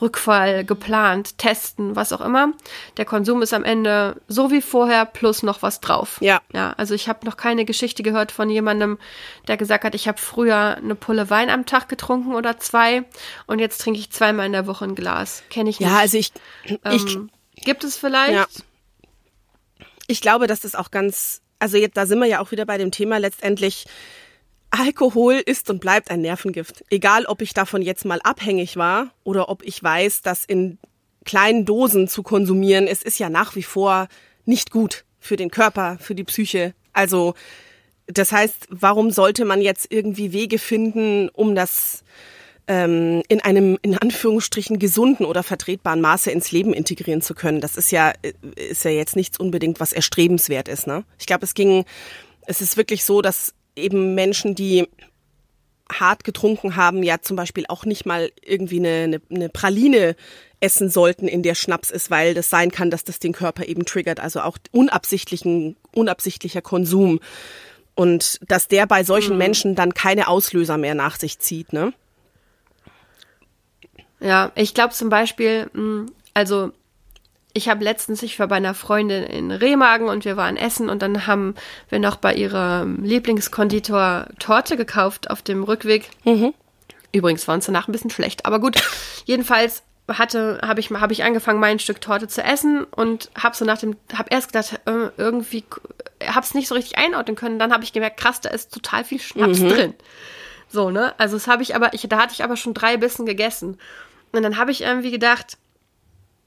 Rückfall 0.02 0.64
geplant, 0.64 1.38
testen, 1.38 1.98
was 1.98 2.14
auch 2.14 2.22
immer, 2.22 2.54
der 2.96 3.04
Konsum 3.04 3.42
ist 3.42 3.54
am 3.54 3.66
Ende 3.66 4.22
so 4.30 4.50
wie 4.50 4.62
vorher 4.62 5.06
plus 5.06 5.44
noch 5.44 5.62
was 5.62 5.82
drauf. 5.82 6.20
Ja. 6.22 6.42
Ja, 6.54 6.74
also 6.78 6.94
ich 6.94 7.10
habe 7.10 7.26
noch 7.26 7.36
keine 7.36 7.66
Geschichte 7.66 8.02
gehört 8.02 8.32
von 8.32 8.50
jemandem, 8.50 8.98
der 9.50 9.58
gesagt 9.58 9.84
hat, 9.84 9.94
ich 9.94 10.08
habe 10.08 10.20
früher 10.20 10.78
eine 10.78 10.96
Pulle 10.96 11.30
Wein 11.30 11.50
am 11.50 11.66
Tag 11.66 11.90
getrunken 11.90 12.34
oder 12.34 12.60
zwei 12.60 13.04
und 13.46 13.60
jetzt 13.60 13.82
trinke 13.82 14.00
ich 14.00 14.10
zweimal 14.10 14.46
in 14.46 14.54
der 14.54 14.68
Woche 14.68 14.86
ein 14.86 14.96
Glas. 14.96 15.44
Kenne 15.50 15.70
ich 15.70 15.82
nicht. 15.82 15.90
Ja, 15.90 15.98
also 15.98 16.18
ich, 16.18 16.32
ich 16.64 16.80
ähm, 16.86 17.30
gibt 17.56 17.84
es 17.84 17.98
vielleicht? 17.98 18.34
Ja. 18.34 18.48
Ich 20.08 20.22
glaube, 20.22 20.48
dass 20.48 20.62
das 20.62 20.76
auch 20.76 20.92
ganz, 20.92 21.42
also 21.60 21.78
jetzt, 21.78 21.98
da 21.98 22.06
sind 22.06 22.20
wir 22.20 22.28
ja 22.28 22.40
auch 22.40 22.52
wieder 22.52 22.66
bei 22.66 22.78
dem 22.78 22.92
Thema 22.92 23.18
letztendlich, 23.18 23.86
Alkohol 24.70 25.36
ist 25.36 25.70
und 25.70 25.80
bleibt 25.80 26.12
ein 26.12 26.22
Nervengift. 26.22 26.84
Egal, 26.90 27.26
ob 27.26 27.42
ich 27.42 27.54
davon 27.54 27.82
jetzt 27.82 28.06
mal 28.06 28.20
abhängig 28.24 28.76
war 28.76 29.12
oder 29.24 29.50
ob 29.50 29.64
ich 29.64 29.82
weiß, 29.82 30.22
dass 30.22 30.44
in 30.46 30.78
kleinen 31.26 31.66
Dosen 31.66 32.08
zu 32.08 32.24
konsumieren, 32.24 32.88
es 32.88 33.02
ist 33.02 33.20
ja 33.20 33.30
nach 33.30 33.56
wie 33.56 33.64
vor 33.64 34.08
nicht 34.46 34.72
gut 34.72 35.06
für 35.20 35.36
den 35.36 35.52
Körper, 35.52 35.98
für 36.00 36.16
die 36.16 36.24
Psyche. 36.24 36.74
Also, 36.94 37.34
das 38.08 38.32
heißt, 38.32 38.68
warum 38.70 39.12
sollte 39.12 39.46
man 39.46 39.62
jetzt 39.62 39.92
irgendwie 39.92 40.32
Wege 40.32 40.60
finden, 40.60 41.30
um 41.30 41.56
das 41.56 42.04
ähm, 42.68 43.24
in 43.28 43.42
einem 43.42 43.78
in 43.82 43.98
Anführungsstrichen 43.98 44.80
gesunden 44.80 45.26
oder 45.26 45.44
vertretbaren 45.44 46.02
Maße 46.02 46.32
ins 46.32 46.52
Leben 46.52 46.74
integrieren 46.74 47.22
zu 47.22 47.34
können. 47.34 47.62
Das 47.62 47.78
ist 47.78 47.92
ja 47.92 48.14
ist 48.56 48.84
ja 48.84 48.92
jetzt 48.92 49.16
nichts 49.16 49.40
unbedingt 49.40 49.80
was 49.80 49.94
erstrebenswert 49.94 50.68
ist. 50.68 50.88
Ne? 50.88 51.04
Ich 51.20 51.26
glaube, 51.26 51.46
es 51.46 51.54
ging, 51.54 51.86
es 52.46 52.62
ist 52.62 52.78
wirklich 52.78 53.06
so, 53.06 53.22
dass 53.22 53.54
eben 53.76 54.16
Menschen, 54.16 54.56
die 54.56 54.88
hart 55.90 56.24
getrunken 56.26 56.76
haben, 56.76 57.04
ja 57.04 57.22
zum 57.22 57.38
Beispiel 57.38 57.66
auch 57.70 57.86
nicht 57.86 58.06
mal 58.06 58.32
irgendwie 58.44 58.80
eine, 58.80 59.04
eine, 59.04 59.22
eine 59.30 59.50
Praline 59.50 60.16
essen 60.60 60.90
sollten, 60.90 61.28
in 61.28 61.44
der 61.44 61.56
Schnaps 61.56 61.92
ist, 61.92 62.10
weil 62.12 62.34
das 62.34 62.50
sein 62.50 62.72
kann, 62.72 62.90
dass 62.90 63.04
das 63.04 63.20
den 63.20 63.32
Körper 63.32 63.66
eben 63.66 63.86
triggert. 63.86 64.20
Also 64.20 64.42
auch 64.42 64.58
unabsichtlichen, 64.72 65.78
unabsichtlicher 65.94 66.62
Konsum. 66.62 67.20
Und 67.96 68.40
dass 68.48 68.68
der 68.68 68.86
bei 68.86 69.04
solchen 69.04 69.34
mhm. 69.34 69.38
Menschen 69.38 69.76
dann 69.76 69.94
keine 69.94 70.28
Auslöser 70.28 70.78
mehr 70.78 70.96
nach 70.96 71.18
sich 71.18 71.40
zieht, 71.40 71.74
ne? 71.74 71.94
Ja, 74.20 74.52
ich 74.56 74.74
glaube 74.74 74.94
zum 74.94 75.10
Beispiel, 75.10 75.70
hm, 75.74 76.08
also 76.34 76.72
ich 77.54 77.70
habe 77.70 77.84
letztens, 77.84 78.22
ich 78.22 78.38
war 78.40 78.48
bei 78.48 78.56
einer 78.56 78.76
Freundin 78.76 79.24
in 79.24 79.52
Remagen 79.52 80.10
und 80.10 80.26
wir 80.26 80.38
waren 80.38 80.58
essen 80.58 80.90
und 80.90 81.02
dann 81.02 81.26
haben 81.26 81.56
wir 81.90 82.00
noch 82.00 82.18
bei 82.18 82.34
ihrem 82.36 83.04
Lieblingskonditor 83.04 84.28
Torte 84.40 84.78
gekauft 84.78 85.30
auf 85.30 85.42
dem 85.42 85.64
Rückweg. 85.64 86.10
Mhm. 86.24 86.54
Übrigens 87.12 87.48
war 87.48 87.56
uns 87.56 87.66
danach 87.66 87.88
ein 87.88 87.92
bisschen 87.92 88.12
schlecht, 88.12 88.46
aber 88.46 88.60
gut. 88.60 88.76
Jedenfalls 89.26 89.84
hatte, 90.08 90.60
habe 90.64 90.80
ich, 90.80 90.92
hab 90.92 91.12
ich 91.12 91.24
angefangen, 91.24 91.60
mein 91.60 91.80
Stück 91.80 92.00
Torte 92.00 92.28
zu 92.28 92.44
essen 92.44 92.84
und 92.84 93.30
habe 93.42 93.56
so 93.56 93.66
nach 93.66 93.78
dem, 93.78 93.96
habe 94.14 94.30
erst 94.30 94.54
gedacht, 94.54 94.80
äh, 94.86 95.10
irgendwie, 95.18 95.64
habe 96.26 96.46
es 96.46 96.54
nicht 96.54 96.68
so 96.68 96.76
richtig 96.76 96.98
einordnen 96.98 97.36
können. 97.36 97.60
Dann 97.60 97.74
habe 97.74 97.84
ich 97.84 97.92
gemerkt, 97.92 98.20
krass, 98.20 98.40
da 98.40 98.50
ist 98.50 98.74
total 98.74 99.04
viel 99.04 99.20
Schnaps 99.20 99.60
mhm. 99.60 99.70
drin. 99.70 99.94
So, 100.70 100.92
ne? 100.92 101.14
Also 101.18 101.36
das 101.36 101.48
habe 101.48 101.64
ich 101.64 101.76
aber, 101.76 101.94
ich, 101.94 102.08
da 102.08 102.20
hatte 102.20 102.34
ich 102.34 102.44
aber 102.44 102.58
schon 102.58 102.74
drei 102.74 102.98
Bissen 102.98 103.26
gegessen. 103.26 103.78
Und 104.38 104.44
dann 104.44 104.58
habe 104.58 104.72
ich 104.72 104.82
irgendwie 104.82 105.12
gedacht, 105.12 105.58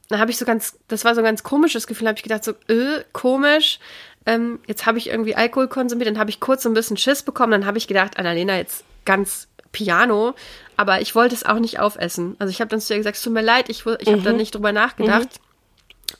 dann 0.08 0.18
habe 0.18 0.30
ich 0.30 0.38
so 0.38 0.44
ganz, 0.44 0.76
das 0.88 1.04
war 1.04 1.14
so 1.14 1.20
ein 1.20 1.24
ganz 1.24 1.42
komisches 1.42 1.86
Gefühl, 1.86 2.08
habe 2.08 2.18
ich 2.18 2.22
gedacht, 2.22 2.44
so, 2.44 2.52
äh, 2.68 3.04
komisch. 3.12 3.78
Ähm, 4.26 4.58
jetzt 4.66 4.86
habe 4.86 4.98
ich 4.98 5.08
irgendwie 5.08 5.34
Alkohol 5.34 5.68
konsumiert, 5.68 6.08
dann 6.08 6.18
habe 6.18 6.30
ich 6.30 6.40
kurz 6.40 6.62
so 6.62 6.68
ein 6.68 6.74
bisschen 6.74 6.96
Schiss 6.96 7.22
bekommen, 7.22 7.52
dann 7.52 7.66
habe 7.66 7.78
ich 7.78 7.86
gedacht, 7.88 8.18
Annalena, 8.18 8.56
jetzt 8.56 8.84
ganz 9.04 9.48
Piano, 9.72 10.34
aber 10.76 11.00
ich 11.00 11.14
wollte 11.14 11.34
es 11.34 11.46
auch 11.46 11.58
nicht 11.58 11.78
aufessen. 11.78 12.36
Also 12.38 12.50
ich 12.50 12.60
habe 12.60 12.68
dann 12.68 12.80
zu 12.80 12.92
ihr 12.92 12.98
gesagt, 12.98 13.16
es 13.16 13.22
tut 13.22 13.32
mir 13.32 13.40
leid, 13.40 13.68
ich, 13.68 13.86
ich 13.86 14.08
mhm. 14.08 14.12
habe 14.12 14.22
da 14.22 14.32
nicht 14.32 14.54
drüber 14.54 14.72
nachgedacht. 14.72 15.40
Mhm. 15.40 15.50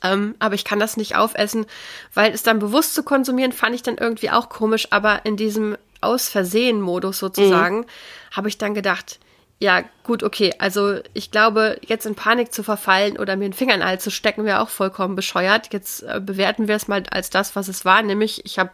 Ähm, 0.03 0.35
aber 0.39 0.55
ich 0.55 0.63
kann 0.63 0.79
das 0.79 0.95
nicht 0.95 1.15
aufessen, 1.17 1.65
weil 2.13 2.31
es 2.31 2.43
dann 2.43 2.59
bewusst 2.59 2.93
zu 2.93 3.03
konsumieren, 3.03 3.51
fand 3.51 3.75
ich 3.75 3.83
dann 3.83 3.97
irgendwie 3.97 4.31
auch 4.31 4.47
komisch, 4.47 4.87
aber 4.89 5.25
in 5.25 5.35
diesem 5.35 5.77
Aus 5.99 6.29
Versehen-Modus 6.29 7.19
sozusagen, 7.19 7.79
mhm. 7.79 7.85
habe 8.31 8.47
ich 8.47 8.57
dann 8.57 8.73
gedacht, 8.73 9.19
ja, 9.61 9.83
gut, 10.03 10.23
okay. 10.23 10.55
Also 10.57 10.99
ich 11.13 11.29
glaube, 11.29 11.79
jetzt 11.85 12.07
in 12.07 12.15
Panik 12.15 12.51
zu 12.51 12.63
verfallen 12.63 13.19
oder 13.19 13.35
mir 13.35 13.47
den 13.47 13.53
Finger 13.53 13.75
in 13.75 13.81
den 13.81 13.87
Hals 13.87 14.03
zu 14.03 14.09
stecken, 14.09 14.43
wäre 14.43 14.59
auch 14.59 14.69
vollkommen 14.69 15.15
bescheuert. 15.15 15.71
Jetzt 15.71 16.01
äh, 16.01 16.19
bewerten 16.19 16.67
wir 16.67 16.75
es 16.75 16.87
mal 16.87 17.03
als 17.11 17.29
das, 17.29 17.55
was 17.55 17.67
es 17.67 17.85
war, 17.85 18.01
nämlich 18.01 18.43
ich 18.43 18.57
habe 18.57 18.71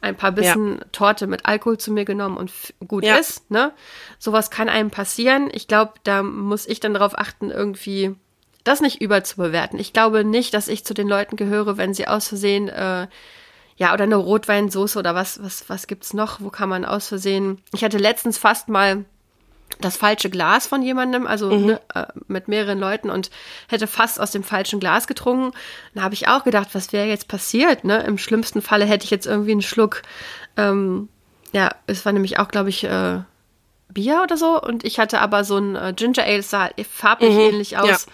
ein 0.00 0.16
paar 0.16 0.32
Bissen 0.32 0.78
ja. 0.78 0.84
Torte 0.92 1.26
mit 1.26 1.44
Alkohol 1.44 1.76
zu 1.76 1.92
mir 1.92 2.06
genommen 2.06 2.38
und 2.38 2.50
gut 2.88 3.04
ja. 3.04 3.16
ist. 3.16 3.50
Ne? 3.50 3.72
Sowas 4.18 4.50
kann 4.50 4.70
einem 4.70 4.90
passieren. 4.90 5.50
Ich 5.52 5.68
glaube, 5.68 5.92
da 6.04 6.22
muss 6.22 6.66
ich 6.66 6.80
dann 6.80 6.94
darauf 6.94 7.18
achten, 7.18 7.50
irgendwie 7.50 8.14
das 8.64 8.80
nicht 8.80 9.02
überzubewerten. 9.02 9.78
Ich 9.78 9.92
glaube 9.92 10.24
nicht, 10.24 10.54
dass 10.54 10.68
ich 10.68 10.86
zu 10.86 10.94
den 10.94 11.06
Leuten 11.06 11.36
gehöre, 11.36 11.76
wenn 11.76 11.92
sie 11.92 12.08
aus 12.08 12.28
Versehen 12.28 12.70
äh, 12.70 13.08
ja, 13.76 13.92
oder 13.92 14.04
eine 14.04 14.16
Rotweinsoße 14.16 14.98
oder 14.98 15.14
was, 15.14 15.42
was, 15.42 15.68
was 15.68 15.86
gibt's 15.86 16.14
noch? 16.14 16.40
Wo 16.40 16.48
kann 16.48 16.70
man 16.70 16.86
aus 16.86 17.08
Versehen? 17.08 17.60
Ich 17.74 17.84
hatte 17.84 17.98
letztens 17.98 18.38
fast 18.38 18.70
mal 18.70 19.04
das 19.80 19.96
falsche 19.96 20.30
Glas 20.30 20.66
von 20.66 20.82
jemandem, 20.82 21.26
also 21.26 21.50
mhm. 21.50 21.66
ne, 21.66 21.80
äh, 21.94 22.06
mit 22.26 22.48
mehreren 22.48 22.78
Leuten 22.78 23.10
und 23.10 23.30
hätte 23.68 23.86
fast 23.86 24.20
aus 24.20 24.30
dem 24.30 24.42
falschen 24.42 24.80
Glas 24.80 25.06
getrunken. 25.06 25.56
Da 25.94 26.02
habe 26.02 26.14
ich 26.14 26.28
auch 26.28 26.44
gedacht, 26.44 26.68
was 26.72 26.92
wäre 26.92 27.06
jetzt 27.06 27.28
passiert? 27.28 27.84
Ne? 27.84 28.02
Im 28.02 28.18
schlimmsten 28.18 28.62
Falle 28.62 28.84
hätte 28.84 29.04
ich 29.04 29.10
jetzt 29.10 29.26
irgendwie 29.26 29.52
einen 29.52 29.62
Schluck, 29.62 30.02
ähm, 30.56 31.08
ja, 31.52 31.70
es 31.86 32.04
war 32.04 32.12
nämlich 32.12 32.38
auch, 32.38 32.48
glaube 32.48 32.68
ich, 32.68 32.84
äh, 32.84 33.20
Bier 33.88 34.20
oder 34.22 34.36
so 34.36 34.60
und 34.60 34.84
ich 34.84 34.98
hatte 34.98 35.20
aber 35.20 35.44
so 35.44 35.58
ein 35.58 35.76
äh, 35.76 35.92
Ginger 35.94 36.24
Ale, 36.24 36.42
sah 36.42 36.68
farblich 36.90 37.34
mhm. 37.34 37.40
ähnlich 37.40 37.78
aus. 37.78 37.88
Ja. 37.88 38.12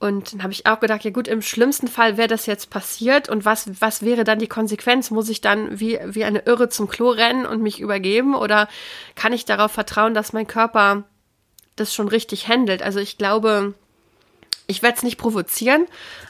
Und 0.00 0.32
dann 0.32 0.42
habe 0.44 0.52
ich 0.52 0.66
auch 0.66 0.78
gedacht, 0.78 1.02
ja 1.04 1.10
gut, 1.10 1.26
im 1.26 1.42
schlimmsten 1.42 1.88
Fall 1.88 2.16
wäre 2.16 2.28
das 2.28 2.46
jetzt 2.46 2.70
passiert 2.70 3.28
und 3.28 3.44
was, 3.44 3.68
was 3.80 4.02
wäre 4.02 4.22
dann 4.22 4.38
die 4.38 4.46
Konsequenz? 4.46 5.10
Muss 5.10 5.28
ich 5.28 5.40
dann 5.40 5.80
wie, 5.80 5.98
wie 6.04 6.24
eine 6.24 6.40
Irre 6.40 6.68
zum 6.68 6.88
Klo 6.88 7.10
rennen 7.10 7.44
und 7.44 7.62
mich 7.62 7.80
übergeben 7.80 8.36
oder 8.36 8.68
kann 9.16 9.32
ich 9.32 9.44
darauf 9.44 9.72
vertrauen, 9.72 10.14
dass 10.14 10.32
mein 10.32 10.46
Körper 10.46 11.02
das 11.74 11.92
schon 11.92 12.06
richtig 12.06 12.46
handelt? 12.46 12.80
Also 12.80 13.00
ich 13.00 13.18
glaube, 13.18 13.74
ich 14.68 14.82
werde 14.82 14.98
es 14.98 15.02
nicht 15.02 15.18
provozieren, 15.18 15.86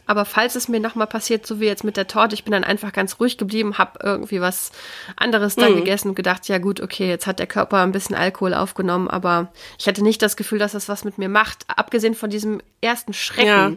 aber 0.08 0.24
falls 0.24 0.54
es 0.54 0.68
mir 0.68 0.80
nochmal 0.80 1.06
passiert, 1.06 1.46
so 1.46 1.60
wie 1.60 1.66
jetzt 1.66 1.84
mit 1.84 1.98
der 1.98 2.06
Torte, 2.06 2.34
ich 2.34 2.42
bin 2.42 2.52
dann 2.52 2.64
einfach 2.64 2.92
ganz 2.92 3.20
ruhig 3.20 3.36
geblieben, 3.36 3.76
habe 3.76 4.00
irgendwie 4.02 4.40
was 4.40 4.72
anderes 5.16 5.54
dann 5.54 5.72
mhm. 5.72 5.76
gegessen 5.76 6.08
und 6.08 6.14
gedacht, 6.14 6.48
ja 6.48 6.56
gut, 6.56 6.80
okay, 6.80 7.08
jetzt 7.08 7.26
hat 7.26 7.38
der 7.38 7.46
Körper 7.46 7.82
ein 7.82 7.92
bisschen 7.92 8.16
Alkohol 8.16 8.54
aufgenommen, 8.54 9.08
aber 9.08 9.52
ich 9.78 9.86
hatte 9.86 10.02
nicht 10.02 10.22
das 10.22 10.36
Gefühl, 10.36 10.58
dass 10.58 10.72
das 10.72 10.88
was 10.88 11.04
mit 11.04 11.18
mir 11.18 11.28
macht, 11.28 11.64
abgesehen 11.68 12.14
von 12.14 12.30
diesem 12.30 12.62
ersten 12.80 13.12
Schrecken. 13.12 13.46
Ja. 13.46 13.72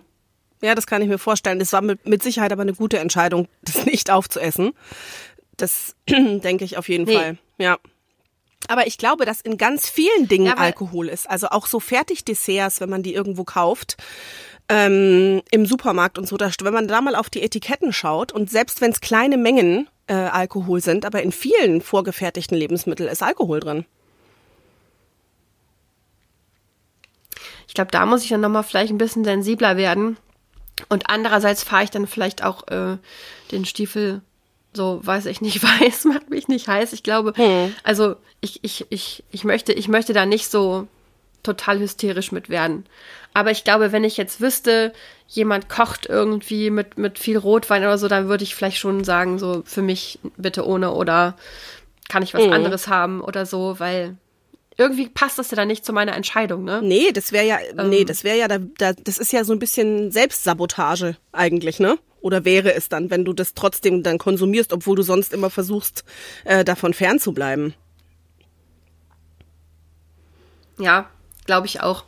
Ja, 0.64 0.76
das 0.76 0.88
kann 0.88 1.02
ich 1.02 1.10
mir 1.10 1.18
vorstellen. 1.18 1.60
Das 1.60 1.74
war 1.74 1.82
mit, 1.82 2.08
mit 2.08 2.22
Sicherheit 2.24 2.52
aber 2.52 2.62
eine 2.62 2.74
gute 2.74 3.00
Entscheidung, 3.00 3.48
das 3.62 3.86
nicht 3.86 4.10
aufzuessen. 4.10 4.72
Das 5.58 5.96
denke 6.08 6.64
ich 6.64 6.78
auf 6.78 6.88
jeden 6.88 7.06
nee. 7.06 7.16
Fall. 7.16 7.38
Ja. 7.58 7.78
Aber 8.68 8.88
ich 8.88 8.98
glaube, 8.98 9.26
dass 9.26 9.42
in 9.42 9.58
ganz 9.58 9.90
vielen 9.90 10.28
Dingen 10.28 10.48
ja, 10.48 10.58
Alkohol 10.58 11.10
ist. 11.10 11.30
Also 11.30 11.48
auch 11.48 11.68
so 11.68 11.80
Fertigdesserts, 11.80 12.80
wenn 12.80 12.90
man 12.90 13.04
die 13.04 13.14
irgendwo 13.14 13.44
kauft 13.44 13.98
ähm, 14.70 15.42
im 15.52 15.66
Supermarkt 15.66 16.18
und 16.18 16.28
so, 16.28 16.38
da, 16.38 16.50
wenn 16.62 16.74
man 16.74 16.88
da 16.88 17.02
mal 17.02 17.16
auf 17.16 17.30
die 17.30 17.42
Etiketten 17.42 17.92
schaut 17.92 18.32
und 18.32 18.50
selbst 18.50 18.80
wenn 18.80 18.92
es 18.92 19.02
kleine 19.02 19.38
Mengen 19.38 19.90
äh, 20.08 20.14
Alkohol 20.14 20.82
sind, 20.82 21.06
aber 21.06 21.22
in 21.22 21.32
vielen 21.32 21.82
vorgefertigten 21.82 22.58
Lebensmitteln 22.58 23.10
ist 23.10 23.22
Alkohol 23.22 23.60
drin. 23.60 23.86
Ich 27.68 27.74
glaube, 27.74 27.92
da 27.92 28.06
muss 28.06 28.24
ich 28.24 28.30
dann 28.30 28.42
nochmal 28.42 28.64
vielleicht 28.64 28.92
ein 28.92 28.98
bisschen 28.98 29.24
sensibler 29.24 29.78
werden. 29.78 30.18
Und 30.90 31.10
andererseits 31.10 31.64
fahre 31.64 31.84
ich 31.84 31.92
dann 31.92 32.08
vielleicht 32.08 32.44
auch 32.44 32.68
äh, 32.68 32.98
den 33.52 33.66
Stiefel 33.66 34.22
so, 34.74 35.00
weiß 35.04 35.26
ich 35.28 35.42
nicht, 35.42 35.64
weiß, 35.82 36.06
macht 36.06 36.30
mich 36.30 36.48
nicht 36.48 36.68
heiß. 36.68 36.94
Ich 36.94 37.04
glaube, 37.04 37.34
hm. 37.36 37.74
also 37.84 38.16
ich, 38.40 38.64
ich, 38.64 38.86
ich, 38.90 39.24
ich 39.32 39.44
möchte, 39.44 39.74
ich 39.74 39.88
möchte 39.88 40.14
da 40.14 40.26
nicht 40.26 40.50
so 40.50 40.88
total 41.44 41.80
hysterisch 41.80 42.32
mit 42.32 42.50
werden. 42.50 42.86
Aber 43.34 43.52
ich 43.52 43.64
glaube, 43.64 43.92
wenn 43.92 44.04
ich 44.04 44.18
jetzt 44.18 44.42
wüsste, 44.42 44.94
jemand 45.28 45.70
kocht 45.70 46.06
irgendwie 46.06 46.70
mit, 46.70 46.98
mit 46.98 47.18
viel 47.18 47.38
Rotwein 47.38 47.84
oder 47.84 47.98
so, 47.98 48.08
dann 48.08 48.28
würde 48.28 48.44
ich 48.44 48.56
vielleicht 48.56 48.78
schon 48.78 49.04
sagen, 49.04 49.40
so 49.40 49.64
für 49.66 49.82
mich 49.82 50.20
bitte 50.38 50.66
ohne 50.66 50.92
oder 50.92 51.36
kann 52.10 52.24
ich 52.24 52.34
was 52.34 52.46
mhm. 52.46 52.54
anderes 52.54 52.90
haben 52.90 53.22
oder 53.22 53.46
so, 53.46 53.80
weil 53.80 54.18
irgendwie 54.82 55.08
passt 55.08 55.40
das 55.40 55.52
ja 55.52 55.56
dann 55.56 55.68
nicht 55.68 55.86
zu 55.86 55.94
meiner 55.94 56.16
Entscheidung, 56.16 56.64
ne? 56.64 56.82
Nee, 56.84 57.12
das 57.12 57.32
wäre 57.32 57.46
ja, 57.46 57.60
ähm, 57.78 57.90
nee, 57.90 58.06
das 58.06 58.24
wäre 58.24 58.38
ja, 58.38 58.48
da, 58.48 58.58
da, 58.78 58.94
das 58.94 59.18
ist 59.18 59.32
ja 59.32 59.44
so 59.44 59.54
ein 59.54 59.60
bisschen 59.60 60.12
Selbstsabotage 60.12 61.18
eigentlich, 61.32 61.80
ne? 61.80 61.98
Oder 62.22 62.46
wäre 62.46 62.74
es 62.74 62.90
dann, 62.90 63.10
wenn 63.10 63.26
du 63.26 63.34
das 63.34 63.54
trotzdem 63.54 64.04
dann 64.04 64.18
konsumierst, 64.18 64.74
obwohl 64.74 64.96
du 64.96 65.02
sonst 65.02 65.34
immer 65.34 65.50
versuchst, 65.50 66.04
äh, 66.46 66.64
davon 66.64 66.94
fernzubleiben? 66.94 67.74
Ja, 70.78 71.10
glaube 71.46 71.68
ich 71.68 71.82
auch. 71.82 72.06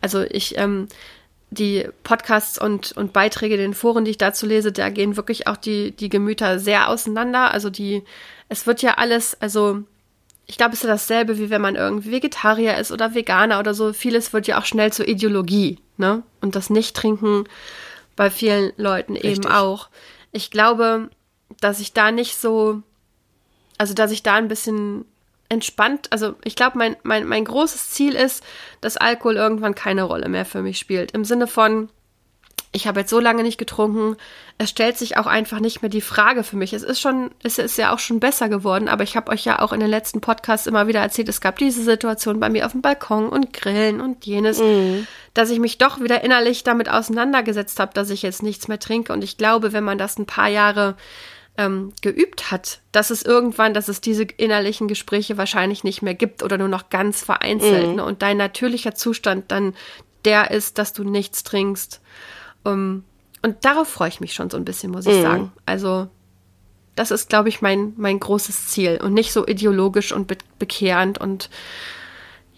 Also 0.00 0.22
ich, 0.22 0.58
ähm, 0.58 0.88
die 1.50 1.88
Podcasts 2.02 2.58
und, 2.58 2.92
und 2.92 3.12
Beiträge 3.12 3.56
den 3.56 3.74
Foren, 3.74 4.04
die 4.04 4.10
ich 4.12 4.18
dazu 4.18 4.46
lese, 4.46 4.72
da 4.72 4.90
gehen 4.90 5.16
wirklich 5.16 5.46
auch 5.46 5.56
die, 5.56 5.92
die 5.92 6.08
Gemüter 6.08 6.58
sehr 6.58 6.88
auseinander. 6.88 7.52
Also 7.52 7.70
die, 7.70 8.02
es 8.48 8.66
wird 8.66 8.82
ja 8.82 8.94
alles, 8.94 9.40
also 9.40 9.84
ich 10.46 10.56
glaube, 10.56 10.72
es 10.72 10.80
ist 10.80 10.84
ja 10.84 10.90
dasselbe, 10.90 11.38
wie 11.38 11.50
wenn 11.50 11.60
man 11.60 11.74
irgendwie 11.74 12.12
Vegetarier 12.12 12.78
ist 12.78 12.92
oder 12.92 13.14
Veganer 13.14 13.58
oder 13.58 13.74
so. 13.74 13.92
Vieles 13.92 14.32
wird 14.32 14.46
ja 14.46 14.58
auch 14.58 14.64
schnell 14.64 14.92
zur 14.92 15.08
Ideologie, 15.08 15.78
ne? 15.96 16.22
Und 16.40 16.54
das 16.54 16.70
Nicht-Trinken 16.70 17.44
bei 18.14 18.30
vielen 18.30 18.72
Leuten 18.76 19.14
Richtig. 19.14 19.38
eben 19.38 19.46
auch. 19.46 19.88
Ich 20.30 20.50
glaube, 20.50 21.10
dass 21.60 21.80
ich 21.80 21.92
da 21.92 22.12
nicht 22.12 22.36
so, 22.36 22.82
also 23.76 23.92
dass 23.92 24.12
ich 24.12 24.22
da 24.22 24.34
ein 24.34 24.48
bisschen 24.48 25.04
entspannt, 25.48 26.12
also 26.12 26.34
ich 26.44 26.56
glaube, 26.56 26.78
mein, 26.78 26.96
mein, 27.02 27.26
mein 27.26 27.44
großes 27.44 27.90
Ziel 27.90 28.14
ist, 28.14 28.42
dass 28.80 28.96
Alkohol 28.96 29.36
irgendwann 29.36 29.74
keine 29.74 30.04
Rolle 30.04 30.28
mehr 30.28 30.44
für 30.44 30.62
mich 30.62 30.78
spielt. 30.78 31.12
Im 31.12 31.24
Sinne 31.24 31.46
von, 31.46 31.88
ich 32.76 32.86
habe 32.86 33.00
jetzt 33.00 33.10
so 33.10 33.18
lange 33.18 33.42
nicht 33.42 33.56
getrunken, 33.56 34.16
es 34.58 34.68
stellt 34.68 34.98
sich 34.98 35.16
auch 35.16 35.26
einfach 35.26 35.60
nicht 35.60 35.80
mehr 35.80 35.88
die 35.88 36.02
Frage 36.02 36.44
für 36.44 36.56
mich. 36.56 36.74
Es 36.74 36.82
ist 36.82 37.00
schon, 37.00 37.30
es 37.42 37.56
ist 37.58 37.78
ja 37.78 37.92
auch 37.92 37.98
schon 37.98 38.20
besser 38.20 38.50
geworden, 38.50 38.88
aber 38.88 39.02
ich 39.02 39.16
habe 39.16 39.32
euch 39.32 39.46
ja 39.46 39.60
auch 39.60 39.72
in 39.72 39.80
den 39.80 39.88
letzten 39.88 40.20
Podcasts 40.20 40.66
immer 40.66 40.86
wieder 40.86 41.00
erzählt, 41.00 41.30
es 41.30 41.40
gab 41.40 41.56
diese 41.56 41.82
Situation 41.82 42.38
bei 42.38 42.50
mir 42.50 42.66
auf 42.66 42.72
dem 42.72 42.82
Balkon 42.82 43.30
und 43.30 43.54
Grillen 43.54 44.02
und 44.02 44.26
jenes, 44.26 44.60
mhm. 44.60 45.06
dass 45.32 45.48
ich 45.48 45.58
mich 45.58 45.78
doch 45.78 46.00
wieder 46.00 46.22
innerlich 46.22 46.64
damit 46.64 46.90
auseinandergesetzt 46.90 47.80
habe, 47.80 47.94
dass 47.94 48.10
ich 48.10 48.20
jetzt 48.20 48.42
nichts 48.42 48.68
mehr 48.68 48.78
trinke. 48.78 49.14
Und 49.14 49.24
ich 49.24 49.38
glaube, 49.38 49.72
wenn 49.72 49.84
man 49.84 49.96
das 49.96 50.18
ein 50.18 50.26
paar 50.26 50.48
Jahre 50.48 50.96
ähm, 51.56 51.94
geübt 52.02 52.50
hat, 52.50 52.80
dass 52.92 53.08
es 53.08 53.22
irgendwann, 53.22 53.72
dass 53.72 53.88
es 53.88 54.02
diese 54.02 54.24
innerlichen 54.24 54.86
Gespräche 54.86 55.38
wahrscheinlich 55.38 55.82
nicht 55.82 56.02
mehr 56.02 56.14
gibt 56.14 56.42
oder 56.42 56.58
nur 56.58 56.68
noch 56.68 56.90
ganz 56.90 57.24
vereinzelt. 57.24 57.88
Mhm. 57.88 57.94
Ne? 57.94 58.04
Und 58.04 58.20
dein 58.20 58.36
natürlicher 58.36 58.94
Zustand 58.94 59.50
dann 59.50 59.74
der 60.26 60.50
ist, 60.50 60.76
dass 60.76 60.92
du 60.92 61.04
nichts 61.04 61.44
trinkst. 61.44 62.02
Um, 62.66 62.72
ähm, 62.72 63.04
und 63.42 63.64
darauf 63.64 63.88
freue 63.88 64.08
ich 64.08 64.20
mich 64.20 64.34
schon 64.34 64.50
so 64.50 64.56
ein 64.56 64.64
bisschen, 64.64 64.90
muss 64.90 65.06
ich 65.06 65.18
mhm. 65.18 65.22
sagen. 65.22 65.52
Also, 65.66 66.08
das 66.96 67.10
ist, 67.10 67.28
glaube 67.28 67.48
ich, 67.48 67.62
mein, 67.62 67.92
mein 67.96 68.18
großes 68.18 68.68
Ziel 68.68 68.98
und 69.02 69.14
nicht 69.14 69.32
so 69.32 69.46
ideologisch 69.46 70.12
und 70.12 70.26
be 70.26 70.36
bekehrend 70.58 71.18
und 71.18 71.50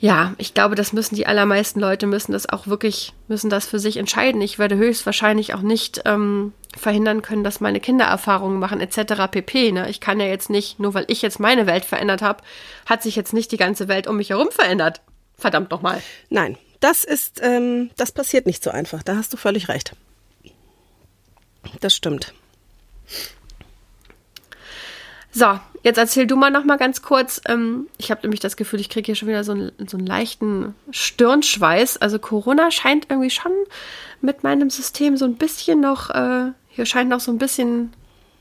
ja, 0.01 0.35
ich 0.38 0.55
glaube, 0.55 0.77
das 0.77 0.92
müssen 0.92 1.16
die 1.16 1.27
allermeisten 1.27 1.81
Leute 1.81 2.07
müssen 2.07 2.31
das 2.31 2.49
auch 2.49 2.68
wirklich, 2.68 3.14
müssen 3.27 3.51
das 3.51 3.66
für 3.66 3.81
sich 3.81 3.97
entscheiden. 3.97 4.40
Ich 4.40 4.61
werde 4.61 4.77
höchstwahrscheinlich 4.77 5.55
auch 5.55 5.61
nicht 5.61 6.03
ähm, 6.05 6.53
verhindern 6.77 7.21
können, 7.21 7.42
dass 7.42 7.61
meine 7.61 7.81
Kinder 7.81 8.05
Erfahrungen 8.05 8.61
machen, 8.61 8.81
etc. 8.81 9.29
pp. 9.29 9.73
Ne? 9.73 9.90
Ich 9.90 9.99
kann 10.01 10.21
ja 10.21 10.27
jetzt 10.27 10.51
nicht, 10.51 10.79
nur 10.79 10.94
weil 10.94 11.05
ich 11.09 11.21
jetzt 11.21 11.40
meine 11.40 11.66
Welt 11.66 11.85
verändert 11.85 12.23
habe, 12.23 12.44
hat 12.87 13.03
sich 13.03 13.16
jetzt 13.16 13.33
nicht 13.33 13.51
die 13.51 13.57
ganze 13.57 13.88
Welt 13.88 14.07
um 14.07 14.18
mich 14.18 14.31
herum 14.31 14.51
verändert. 14.53 15.01
Verdammt 15.37 15.73
nochmal. 15.73 16.01
Nein, 16.31 16.57
das 16.80 17.04
ist, 17.04 17.40
ähm, 17.42 17.90
das 17.96 18.12
passiert 18.12 18.46
nicht 18.46 18.62
so 18.62 18.70
einfach. 18.70 19.02
Da 19.02 19.16
hast 19.16 19.32
du 19.32 19.36
völlig 19.36 19.68
recht. 19.68 19.92
Das 21.80 21.94
stimmt. 21.94 22.32
So, 25.30 25.60
jetzt 25.82 25.98
erzähl 25.98 26.26
du 26.26 26.36
mal 26.36 26.50
noch 26.50 26.64
mal 26.64 26.78
ganz 26.78 27.02
kurz. 27.02 27.40
Ähm, 27.46 27.88
ich 27.98 28.10
habe 28.10 28.22
nämlich 28.22 28.40
das 28.40 28.56
Gefühl, 28.56 28.80
ich 28.80 28.88
kriege 28.88 29.06
hier 29.06 29.14
schon 29.14 29.28
wieder 29.28 29.44
so 29.44 29.52
einen, 29.52 29.72
so 29.86 29.96
einen 29.96 30.06
leichten 30.06 30.74
Stirnschweiß. 30.90 31.98
Also 31.98 32.18
Corona 32.18 32.70
scheint 32.70 33.06
irgendwie 33.10 33.30
schon 33.30 33.52
mit 34.20 34.42
meinem 34.42 34.70
System 34.70 35.16
so 35.16 35.24
ein 35.26 35.36
bisschen 35.36 35.80
noch, 35.80 36.10
äh, 36.10 36.52
hier 36.68 36.86
scheint 36.86 37.10
noch 37.10 37.20
so 37.20 37.30
ein 37.30 37.38
bisschen 37.38 37.92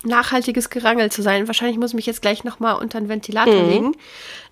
nachhaltiges 0.03 0.69
Gerangel 0.69 1.11
zu 1.11 1.21
sein. 1.21 1.47
Wahrscheinlich 1.47 1.77
muss 1.77 1.91
ich 1.91 1.95
mich 1.95 2.05
jetzt 2.05 2.21
gleich 2.21 2.43
noch 2.43 2.59
mal 2.59 2.73
unter 2.73 2.99
den 2.99 3.09
Ventilator 3.09 3.63
mhm. 3.63 3.69
legen. 3.69 3.95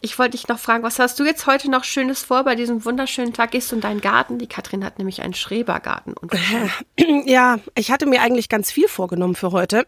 Ich 0.01 0.17
wollte 0.17 0.31
dich 0.31 0.47
noch 0.47 0.59
fragen, 0.59 0.83
was 0.83 0.99
hast 0.99 1.19
du 1.19 1.23
jetzt 1.23 1.45
heute 1.45 1.69
noch 1.69 1.83
Schönes 1.83 2.23
vor 2.23 2.43
bei 2.43 2.55
diesem 2.55 2.83
wunderschönen 2.85 3.33
Tag? 3.33 3.51
Gehst 3.51 3.71
du 3.71 3.75
in 3.75 3.81
deinen 3.81 4.01
Garten? 4.01 4.39
Die 4.39 4.47
Katrin 4.47 4.83
hat 4.83 4.97
nämlich 4.97 5.21
einen 5.21 5.33
Schrebergarten. 5.33 6.13
Und 6.13 6.31
ja, 7.25 7.59
ich 7.75 7.91
hatte 7.91 8.05
mir 8.05 8.21
eigentlich 8.21 8.49
ganz 8.49 8.71
viel 8.71 8.87
vorgenommen 8.87 9.35
für 9.35 9.51
heute 9.51 9.85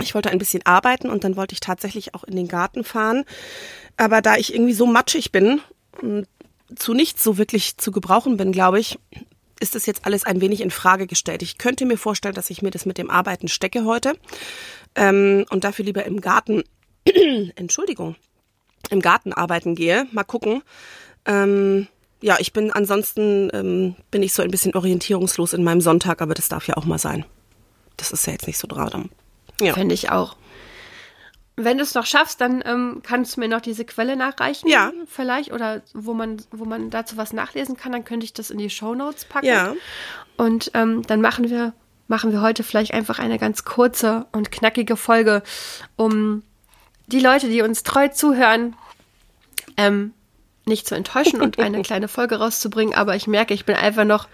ich 0.00 0.14
wollte 0.14 0.30
ein 0.30 0.38
bisschen 0.38 0.64
arbeiten 0.64 1.08
und 1.08 1.24
dann 1.24 1.36
wollte 1.36 1.52
ich 1.52 1.60
tatsächlich 1.60 2.14
auch 2.14 2.24
in 2.24 2.36
den 2.36 2.48
Garten 2.48 2.84
fahren. 2.84 3.24
Aber 3.96 4.22
da 4.22 4.36
ich 4.36 4.52
irgendwie 4.52 4.72
so 4.72 4.86
matschig 4.86 5.30
bin 5.30 5.60
und 6.00 6.26
zu 6.74 6.94
nichts 6.94 7.22
so 7.22 7.38
wirklich 7.38 7.76
zu 7.76 7.92
gebrauchen 7.92 8.36
bin, 8.36 8.50
glaube 8.50 8.80
ich, 8.80 8.98
ist 9.60 9.74
das 9.74 9.86
jetzt 9.86 10.06
alles 10.06 10.24
ein 10.24 10.40
wenig 10.40 10.60
in 10.60 10.70
Frage 10.70 11.06
gestellt. 11.06 11.42
Ich 11.42 11.58
könnte 11.58 11.86
mir 11.86 11.96
vorstellen, 11.96 12.34
dass 12.34 12.50
ich 12.50 12.62
mir 12.62 12.70
das 12.70 12.86
mit 12.86 12.98
dem 12.98 13.10
Arbeiten 13.10 13.48
stecke 13.48 13.84
heute 13.84 14.14
ähm, 14.94 15.44
und 15.50 15.64
dafür 15.64 15.84
lieber 15.84 16.04
im 16.04 16.20
Garten, 16.20 16.64
Entschuldigung, 17.56 18.16
im 18.90 19.00
Garten 19.00 19.32
arbeiten 19.32 19.74
gehe. 19.74 20.06
Mal 20.12 20.24
gucken. 20.24 20.62
Ähm, 21.24 21.88
ja, 22.20 22.36
ich 22.38 22.52
bin 22.52 22.72
ansonsten 22.72 23.50
ähm, 23.52 23.96
bin 24.10 24.22
ich 24.22 24.32
so 24.32 24.42
ein 24.42 24.50
bisschen 24.50 24.74
orientierungslos 24.74 25.52
in 25.52 25.62
meinem 25.62 25.80
Sonntag, 25.80 26.22
aber 26.22 26.34
das 26.34 26.48
darf 26.48 26.66
ja 26.66 26.76
auch 26.76 26.84
mal 26.84 26.98
sein. 26.98 27.24
Das 27.96 28.12
ist 28.12 28.26
ja 28.26 28.32
jetzt 28.32 28.46
nicht 28.46 28.58
so 28.58 28.66
dran. 28.66 29.10
Ja. 29.60 29.74
Fände 29.74 29.94
ich 29.94 30.10
auch. 30.10 30.36
Wenn 31.56 31.78
du 31.78 31.84
es 31.84 31.94
noch 31.94 32.06
schaffst, 32.06 32.40
dann 32.40 32.62
ähm, 32.66 33.00
kannst 33.04 33.36
du 33.36 33.40
mir 33.40 33.48
noch 33.48 33.60
diese 33.60 33.84
Quelle 33.84 34.16
nachreichen. 34.16 34.68
Ja. 34.68 34.92
Vielleicht. 35.06 35.52
Oder 35.52 35.82
wo 35.92 36.12
man, 36.12 36.38
wo 36.50 36.64
man 36.64 36.90
dazu 36.90 37.16
was 37.16 37.32
nachlesen 37.32 37.76
kann, 37.76 37.92
dann 37.92 38.04
könnte 38.04 38.24
ich 38.24 38.32
das 38.32 38.50
in 38.50 38.58
die 38.58 38.70
Show 38.70 38.94
Notes 38.94 39.24
packen. 39.24 39.46
Ja. 39.46 39.74
Und 40.36 40.72
ähm, 40.74 41.02
dann 41.02 41.20
machen 41.20 41.50
wir, 41.50 41.72
machen 42.08 42.32
wir 42.32 42.40
heute 42.40 42.64
vielleicht 42.64 42.92
einfach 42.92 43.20
eine 43.20 43.38
ganz 43.38 43.64
kurze 43.64 44.26
und 44.32 44.50
knackige 44.50 44.96
Folge, 44.96 45.42
um 45.96 46.42
die 47.06 47.20
Leute, 47.20 47.48
die 47.48 47.62
uns 47.62 47.84
treu 47.84 48.08
zuhören, 48.08 48.74
ähm, 49.76 50.12
nicht 50.66 50.88
zu 50.88 50.96
enttäuschen 50.96 51.40
und 51.40 51.58
eine 51.58 51.82
kleine 51.84 52.08
Folge 52.08 52.36
rauszubringen. 52.36 52.94
Aber 52.94 53.14
ich 53.14 53.26
merke, 53.26 53.54
ich 53.54 53.64
bin 53.64 53.76
einfach 53.76 54.04
noch 54.04 54.28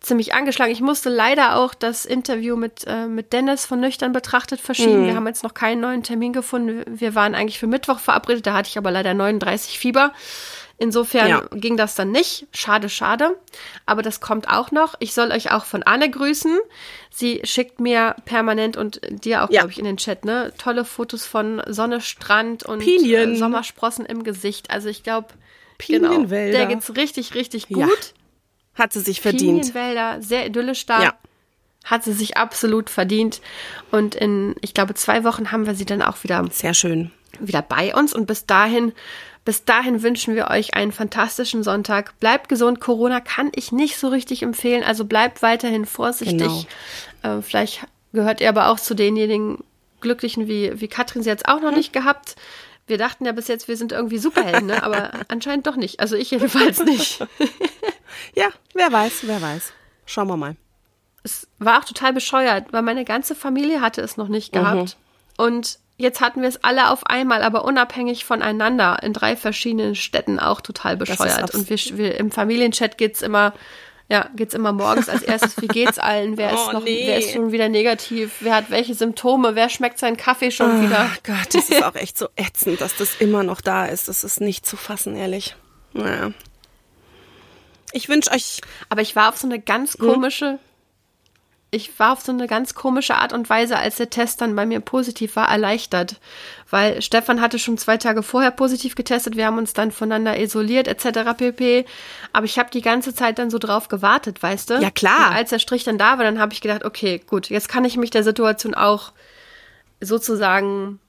ziemlich 0.00 0.34
angeschlagen. 0.34 0.72
Ich 0.72 0.80
musste 0.80 1.08
leider 1.08 1.56
auch 1.56 1.74
das 1.74 2.04
Interview 2.04 2.56
mit, 2.56 2.84
äh, 2.86 3.06
mit 3.06 3.32
Dennis 3.32 3.66
von 3.66 3.80
Nüchtern 3.80 4.12
betrachtet 4.12 4.60
verschieben. 4.60 5.02
Mhm. 5.02 5.06
Wir 5.06 5.14
haben 5.14 5.26
jetzt 5.26 5.42
noch 5.42 5.54
keinen 5.54 5.80
neuen 5.80 6.02
Termin 6.02 6.32
gefunden. 6.32 6.84
Wir 6.86 7.14
waren 7.14 7.34
eigentlich 7.34 7.58
für 7.58 7.66
Mittwoch 7.66 7.98
verabredet, 7.98 8.46
da 8.46 8.54
hatte 8.54 8.68
ich 8.68 8.78
aber 8.78 8.90
leider 8.90 9.14
39 9.14 9.78
Fieber. 9.78 10.12
Insofern 10.80 11.28
ja. 11.28 11.42
ging 11.52 11.76
das 11.76 11.96
dann 11.96 12.12
nicht. 12.12 12.46
Schade, 12.52 12.88
schade. 12.88 13.36
Aber 13.84 14.02
das 14.02 14.20
kommt 14.20 14.48
auch 14.48 14.70
noch. 14.70 14.94
Ich 15.00 15.12
soll 15.12 15.32
euch 15.32 15.50
auch 15.50 15.64
von 15.64 15.82
Anne 15.82 16.08
grüßen. 16.08 16.56
Sie 17.10 17.40
schickt 17.42 17.80
mir 17.80 18.14
permanent 18.26 18.76
und 18.76 19.00
dir 19.10 19.42
auch, 19.42 19.50
ja. 19.50 19.62
glaube 19.62 19.72
ich, 19.72 19.80
in 19.80 19.84
den 19.84 19.96
Chat, 19.96 20.24
ne? 20.24 20.52
Tolle 20.56 20.84
Fotos 20.84 21.26
von 21.26 21.60
Sonne, 21.66 22.00
Strand 22.00 22.62
und 22.62 22.80
äh, 22.86 23.34
Sommersprossen 23.34 24.06
im 24.06 24.22
Gesicht. 24.22 24.70
Also 24.70 24.88
ich 24.88 25.02
glaube, 25.02 25.26
genau, 25.84 26.22
der 26.22 26.66
geht's 26.66 26.94
richtig, 26.94 27.34
richtig 27.34 27.66
gut. 27.66 27.78
Ja. 27.78 27.88
Hat 28.78 28.92
sie 28.92 29.00
sich 29.00 29.20
verdient. 29.20 29.62
Pinienwälder, 29.62 30.22
sehr 30.22 30.46
idyllisch 30.46 30.86
da. 30.86 31.02
Ja. 31.02 31.14
Hat 31.84 32.04
sie 32.04 32.12
sich 32.12 32.36
absolut 32.36 32.90
verdient. 32.90 33.40
Und 33.90 34.14
in, 34.14 34.54
ich 34.60 34.72
glaube, 34.74 34.94
zwei 34.94 35.24
Wochen 35.24 35.50
haben 35.50 35.66
wir 35.66 35.74
sie 35.74 35.86
dann 35.86 36.02
auch 36.02 36.22
wieder. 36.22 36.44
Sehr 36.50 36.74
schön. 36.74 37.10
Wieder 37.40 37.62
bei 37.62 37.94
uns. 37.94 38.14
Und 38.14 38.26
bis 38.26 38.46
dahin, 38.46 38.92
bis 39.44 39.64
dahin 39.64 40.02
wünschen 40.02 40.34
wir 40.34 40.48
euch 40.48 40.74
einen 40.74 40.92
fantastischen 40.92 41.62
Sonntag. 41.62 42.18
Bleibt 42.20 42.48
gesund. 42.48 42.80
Corona 42.80 43.20
kann 43.20 43.50
ich 43.54 43.72
nicht 43.72 43.98
so 43.98 44.08
richtig 44.08 44.42
empfehlen. 44.42 44.84
Also 44.84 45.04
bleibt 45.04 45.42
weiterhin 45.42 45.86
vorsichtig. 45.86 46.38
Genau. 47.22 47.38
Äh, 47.38 47.42
vielleicht 47.42 47.86
gehört 48.12 48.40
ihr 48.40 48.48
aber 48.48 48.68
auch 48.68 48.78
zu 48.78 48.94
denjenigen 48.94 49.64
Glücklichen 50.00 50.46
wie, 50.46 50.80
wie 50.80 50.88
Katrin 50.88 51.22
sie 51.22 51.30
jetzt 51.30 51.48
auch 51.48 51.60
noch 51.60 51.70
hm. 51.70 51.78
nicht 51.78 51.92
gehabt. 51.92 52.36
Wir 52.86 52.98
dachten 52.98 53.26
ja 53.26 53.32
bis 53.32 53.48
jetzt, 53.48 53.68
wir 53.68 53.76
sind 53.76 53.92
irgendwie 53.92 54.18
Superhelden, 54.18 54.66
ne? 54.66 54.82
aber 54.82 55.10
anscheinend 55.28 55.66
doch 55.66 55.76
nicht. 55.76 56.00
Also 56.00 56.16
ich 56.16 56.30
jedenfalls 56.30 56.82
nicht. 56.84 57.26
ja, 58.34 58.48
wer 58.74 58.92
weiß, 58.92 59.20
wer 59.22 59.40
weiß. 59.40 59.72
Schauen 60.06 60.28
wir 60.28 60.36
mal. 60.36 60.56
Es 61.22 61.48
war 61.58 61.78
auch 61.78 61.84
total 61.84 62.12
bescheuert, 62.12 62.72
weil 62.72 62.82
meine 62.82 63.04
ganze 63.04 63.34
Familie 63.34 63.80
hatte 63.80 64.00
es 64.00 64.16
noch 64.16 64.28
nicht 64.28 64.52
gehabt. 64.52 64.96
Mhm. 65.38 65.44
Und 65.44 65.78
jetzt 65.96 66.20
hatten 66.20 66.40
wir 66.40 66.48
es 66.48 66.62
alle 66.64 66.90
auf 66.90 67.06
einmal, 67.06 67.42
aber 67.42 67.64
unabhängig 67.64 68.24
voneinander 68.24 69.02
in 69.02 69.12
drei 69.12 69.36
verschiedenen 69.36 69.94
Städten 69.94 70.38
auch 70.38 70.60
total 70.60 70.96
bescheuert. 70.96 71.54
Und 71.54 71.68
wir, 71.68 71.78
wir, 71.98 72.18
im 72.18 72.30
Familienchat 72.30 72.98
geht 72.98 73.16
es 73.16 73.22
immer 73.22 73.52
ja, 74.10 74.30
geht's 74.34 74.54
immer 74.54 74.72
morgens 74.72 75.08
als 75.10 75.22
erstes, 75.22 75.60
wie 75.60 75.68
geht's 75.68 75.98
allen? 75.98 76.38
Wer 76.38 76.52
ist 76.52 76.68
oh, 76.68 76.72
noch, 76.72 76.84
nee. 76.84 77.04
wer 77.06 77.18
ist 77.18 77.32
schon 77.32 77.52
wieder 77.52 77.68
negativ? 77.68 78.36
Wer 78.40 78.54
hat 78.54 78.70
welche 78.70 78.94
Symptome? 78.94 79.54
Wer 79.54 79.68
schmeckt 79.68 79.98
seinen 79.98 80.16
Kaffee 80.16 80.50
schon 80.50 80.78
oh, 80.78 80.82
wieder? 80.82 81.10
Gott, 81.24 81.54
das 81.54 81.68
ist 81.68 81.82
auch 81.84 81.94
echt 81.94 82.16
so 82.16 82.28
ätzend, 82.34 82.80
dass 82.80 82.96
das 82.96 83.16
immer 83.16 83.42
noch 83.42 83.60
da 83.60 83.84
ist. 83.84 84.08
Das 84.08 84.24
ist 84.24 84.40
nicht 84.40 84.64
zu 84.64 84.76
fassen, 84.78 85.14
ehrlich. 85.14 85.56
Naja. 85.92 86.32
Ich 87.98 88.08
wünsche 88.08 88.30
euch. 88.30 88.60
Aber 88.88 89.02
ich 89.02 89.16
war 89.16 89.28
auf 89.28 89.36
so 89.36 89.48
eine 89.48 89.58
ganz 89.58 89.94
hm? 89.94 90.06
komische, 90.06 90.46
hm? 90.52 90.58
ich 91.72 91.98
war 91.98 92.12
auf 92.12 92.20
so 92.20 92.30
eine 92.30 92.46
ganz 92.46 92.74
komische 92.74 93.16
Art 93.16 93.32
und 93.32 93.50
Weise, 93.50 93.76
als 93.76 93.96
der 93.96 94.08
Test 94.08 94.40
dann 94.40 94.54
bei 94.54 94.64
mir 94.64 94.78
positiv 94.78 95.34
war, 95.34 95.48
erleichtert. 95.48 96.20
Weil 96.70 97.02
Stefan 97.02 97.40
hatte 97.40 97.58
schon 97.58 97.76
zwei 97.76 97.96
Tage 97.96 98.22
vorher 98.22 98.52
positiv 98.52 98.94
getestet, 98.94 99.36
wir 99.36 99.46
haben 99.46 99.58
uns 99.58 99.72
dann 99.72 99.90
voneinander 99.90 100.38
isoliert, 100.38 100.86
etc. 100.86 101.36
pp. 101.36 101.86
Aber 102.32 102.46
ich 102.46 102.56
habe 102.56 102.70
die 102.70 102.82
ganze 102.82 103.14
Zeit 103.14 103.40
dann 103.40 103.50
so 103.50 103.58
drauf 103.58 103.88
gewartet, 103.88 104.40
weißt 104.42 104.70
du? 104.70 104.74
Ja, 104.74 104.92
klar. 104.92 105.30
Und 105.30 105.36
als 105.36 105.50
der 105.50 105.58
Strich 105.58 105.82
dann 105.82 105.98
da 105.98 106.18
war, 106.18 106.24
dann 106.24 106.38
habe 106.38 106.52
ich 106.52 106.60
gedacht, 106.60 106.84
okay, 106.84 107.20
gut, 107.26 107.50
jetzt 107.50 107.68
kann 107.68 107.84
ich 107.84 107.96
mich 107.96 108.10
der 108.10 108.22
Situation 108.22 108.74
auch 108.74 109.12
sozusagen 110.00 111.00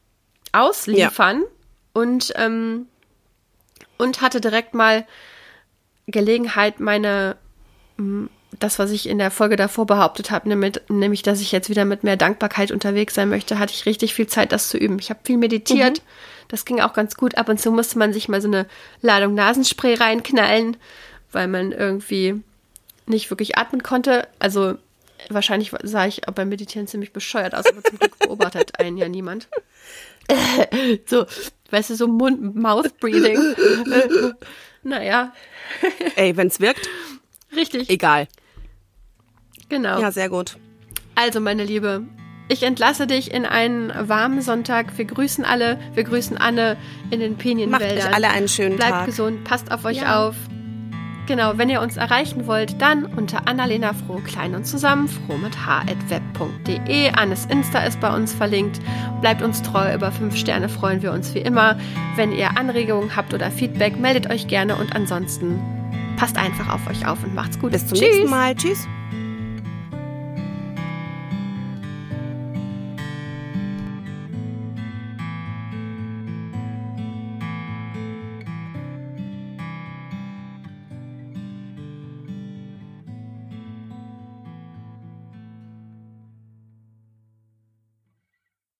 ausliefern. 0.54 1.42
Ja. 1.42 1.48
Und, 1.94 2.34
ähm, 2.36 2.88
und 3.98 4.22
hatte 4.22 4.42
direkt 4.42 4.74
mal 4.74 5.06
Gelegenheit, 6.12 6.80
meine 6.80 7.38
das, 8.58 8.80
was 8.80 8.92
ich 8.92 9.08
in 9.08 9.20
der 9.20 9.32
Folge 9.32 9.56
davor 9.56 9.86
behauptet 9.86 10.32
habe, 10.32 10.50
nämlich, 10.50 11.22
dass 11.22 11.42
ich 11.42 11.52
jetzt 11.52 11.70
wieder 11.70 11.86
mit 11.86 12.04
mehr 12.04 12.18
Dankbarkeit 12.18 12.72
unterwegs 12.72 13.14
sein 13.14 13.30
möchte, 13.30 13.60
hatte 13.60 13.74
ich 13.74 13.86
richtig 13.86 14.14
viel 14.14 14.28
Zeit, 14.28 14.52
das 14.52 14.70
zu 14.70 14.78
üben. 14.78 15.00
Ich 15.00 15.10
habe 15.10 15.20
viel 15.24 15.38
meditiert. 15.38 16.00
Mhm. 16.00 16.04
Das 16.48 16.66
ging 16.66 16.80
auch 16.82 16.94
ganz 16.94 17.16
gut. 17.16 17.38
Ab 17.38 17.50
und 17.50 17.60
zu 17.60 17.72
musste 17.72 18.00
man 18.00 18.12
sich 18.12 18.28
mal 18.28 18.42
so 18.42 18.48
eine 18.48 18.66
Ladung 19.02 19.36
Nasenspray 19.36 19.94
reinknallen, 19.96 20.78
weil 21.32 21.48
man 21.48 21.72
irgendwie 21.72 22.42
nicht 23.06 23.30
wirklich 23.30 23.58
atmen 23.58 23.84
konnte. 23.84 24.28
Also 24.40 24.76
wahrscheinlich 25.30 25.72
sah 25.84 26.08
ich 26.08 26.28
auch 26.28 26.34
beim 26.34 26.50
Meditieren 26.50 26.88
ziemlich 26.88 27.14
bescheuert 27.14 27.54
aus, 27.54 27.68
aber 27.68 27.84
zum 27.84 28.00
Glück 28.00 28.18
beobachtet 28.20 28.80
einen 28.80 28.98
ja 28.98 29.08
niemand. 29.08 29.48
so, 31.06 31.26
weißt 31.70 31.92
du, 31.92 31.96
so 31.96 32.08
Mund-Mouth-Breathing. 32.08 33.38
naja. 34.84 35.34
Ey, 36.16 36.36
wenn's 36.38 36.60
wirkt. 36.60 36.90
Richtig. 37.56 37.90
Egal. 37.90 38.28
Genau. 39.70 40.02
Ja, 40.02 40.12
sehr 40.12 40.30
gut. 40.30 40.58
Also, 41.16 41.40
meine 41.40 41.64
Liebe, 41.64 42.06
ich 42.48 42.64
entlasse 42.64 43.08
dich 43.08 43.32
in 43.32 43.46
einen 43.46 43.92
warmen 44.10 44.42
Sonntag. 44.42 44.98
Wir 44.98 45.06
grüßen 45.06 45.46
alle. 45.46 45.80
Wir 45.94 46.04
grüßen 46.04 46.38
Anne 46.38 46.78
in 47.12 47.20
den 47.20 47.38
Pinienwäldern. 47.38 47.98
Macht 47.98 48.08
euch 48.08 48.16
alle 48.16 48.30
einen 48.30 48.48
schönen 48.48 48.76
Bleibt 48.76 48.92
Tag. 48.92 49.06
Bleibt 49.06 49.06
gesund. 49.06 49.44
Passt 49.44 49.72
auf 49.72 49.86
euch 49.86 49.98
ja. 49.98 50.28
auf. 50.28 50.36
Genau, 51.30 51.60
wenn 51.60 51.70
ihr 51.70 51.80
uns 51.80 51.96
erreichen 51.96 52.48
wollt, 52.48 52.82
dann 52.82 53.06
unter 53.06 53.48
Annalena 53.48 53.94
Froh 53.94 54.20
klein 54.26 54.56
und 54.56 54.66
zusammen, 54.66 55.08
froh 55.08 55.38
mit 55.38 55.56
h.web.de. 55.64 57.12
Annes 57.12 57.46
Insta 57.46 57.84
ist 57.84 58.00
bei 58.00 58.12
uns 58.12 58.34
verlinkt. 58.34 58.80
Bleibt 59.22 59.44
uns 59.44 59.62
treu, 59.62 59.94
über 59.94 60.12
fünf 60.12 60.36
Sterne 60.36 60.70
freuen 60.70 61.04
wir 61.04 61.12
uns 61.12 61.36
wie 61.36 61.40
immer. 61.42 61.78
Wenn 62.16 62.32
ihr 62.32 62.58
Anregungen 62.58 63.16
habt 63.16 63.36
oder 63.36 63.52
Feedback, 63.52 64.00
meldet 64.00 64.28
euch 64.32 64.48
gerne 64.48 64.76
und 64.76 64.96
ansonsten 64.96 65.60
passt 66.18 66.36
einfach 66.36 66.74
auf 66.74 66.90
euch 66.90 67.06
auf 67.06 67.24
und 67.24 67.36
macht's 67.36 67.60
gut. 67.60 67.74
Bis 67.74 67.86
zum 67.86 68.00
Tschüss. 68.00 68.08
nächsten 68.10 68.30
Mal. 68.32 68.56
Tschüss. 68.56 68.88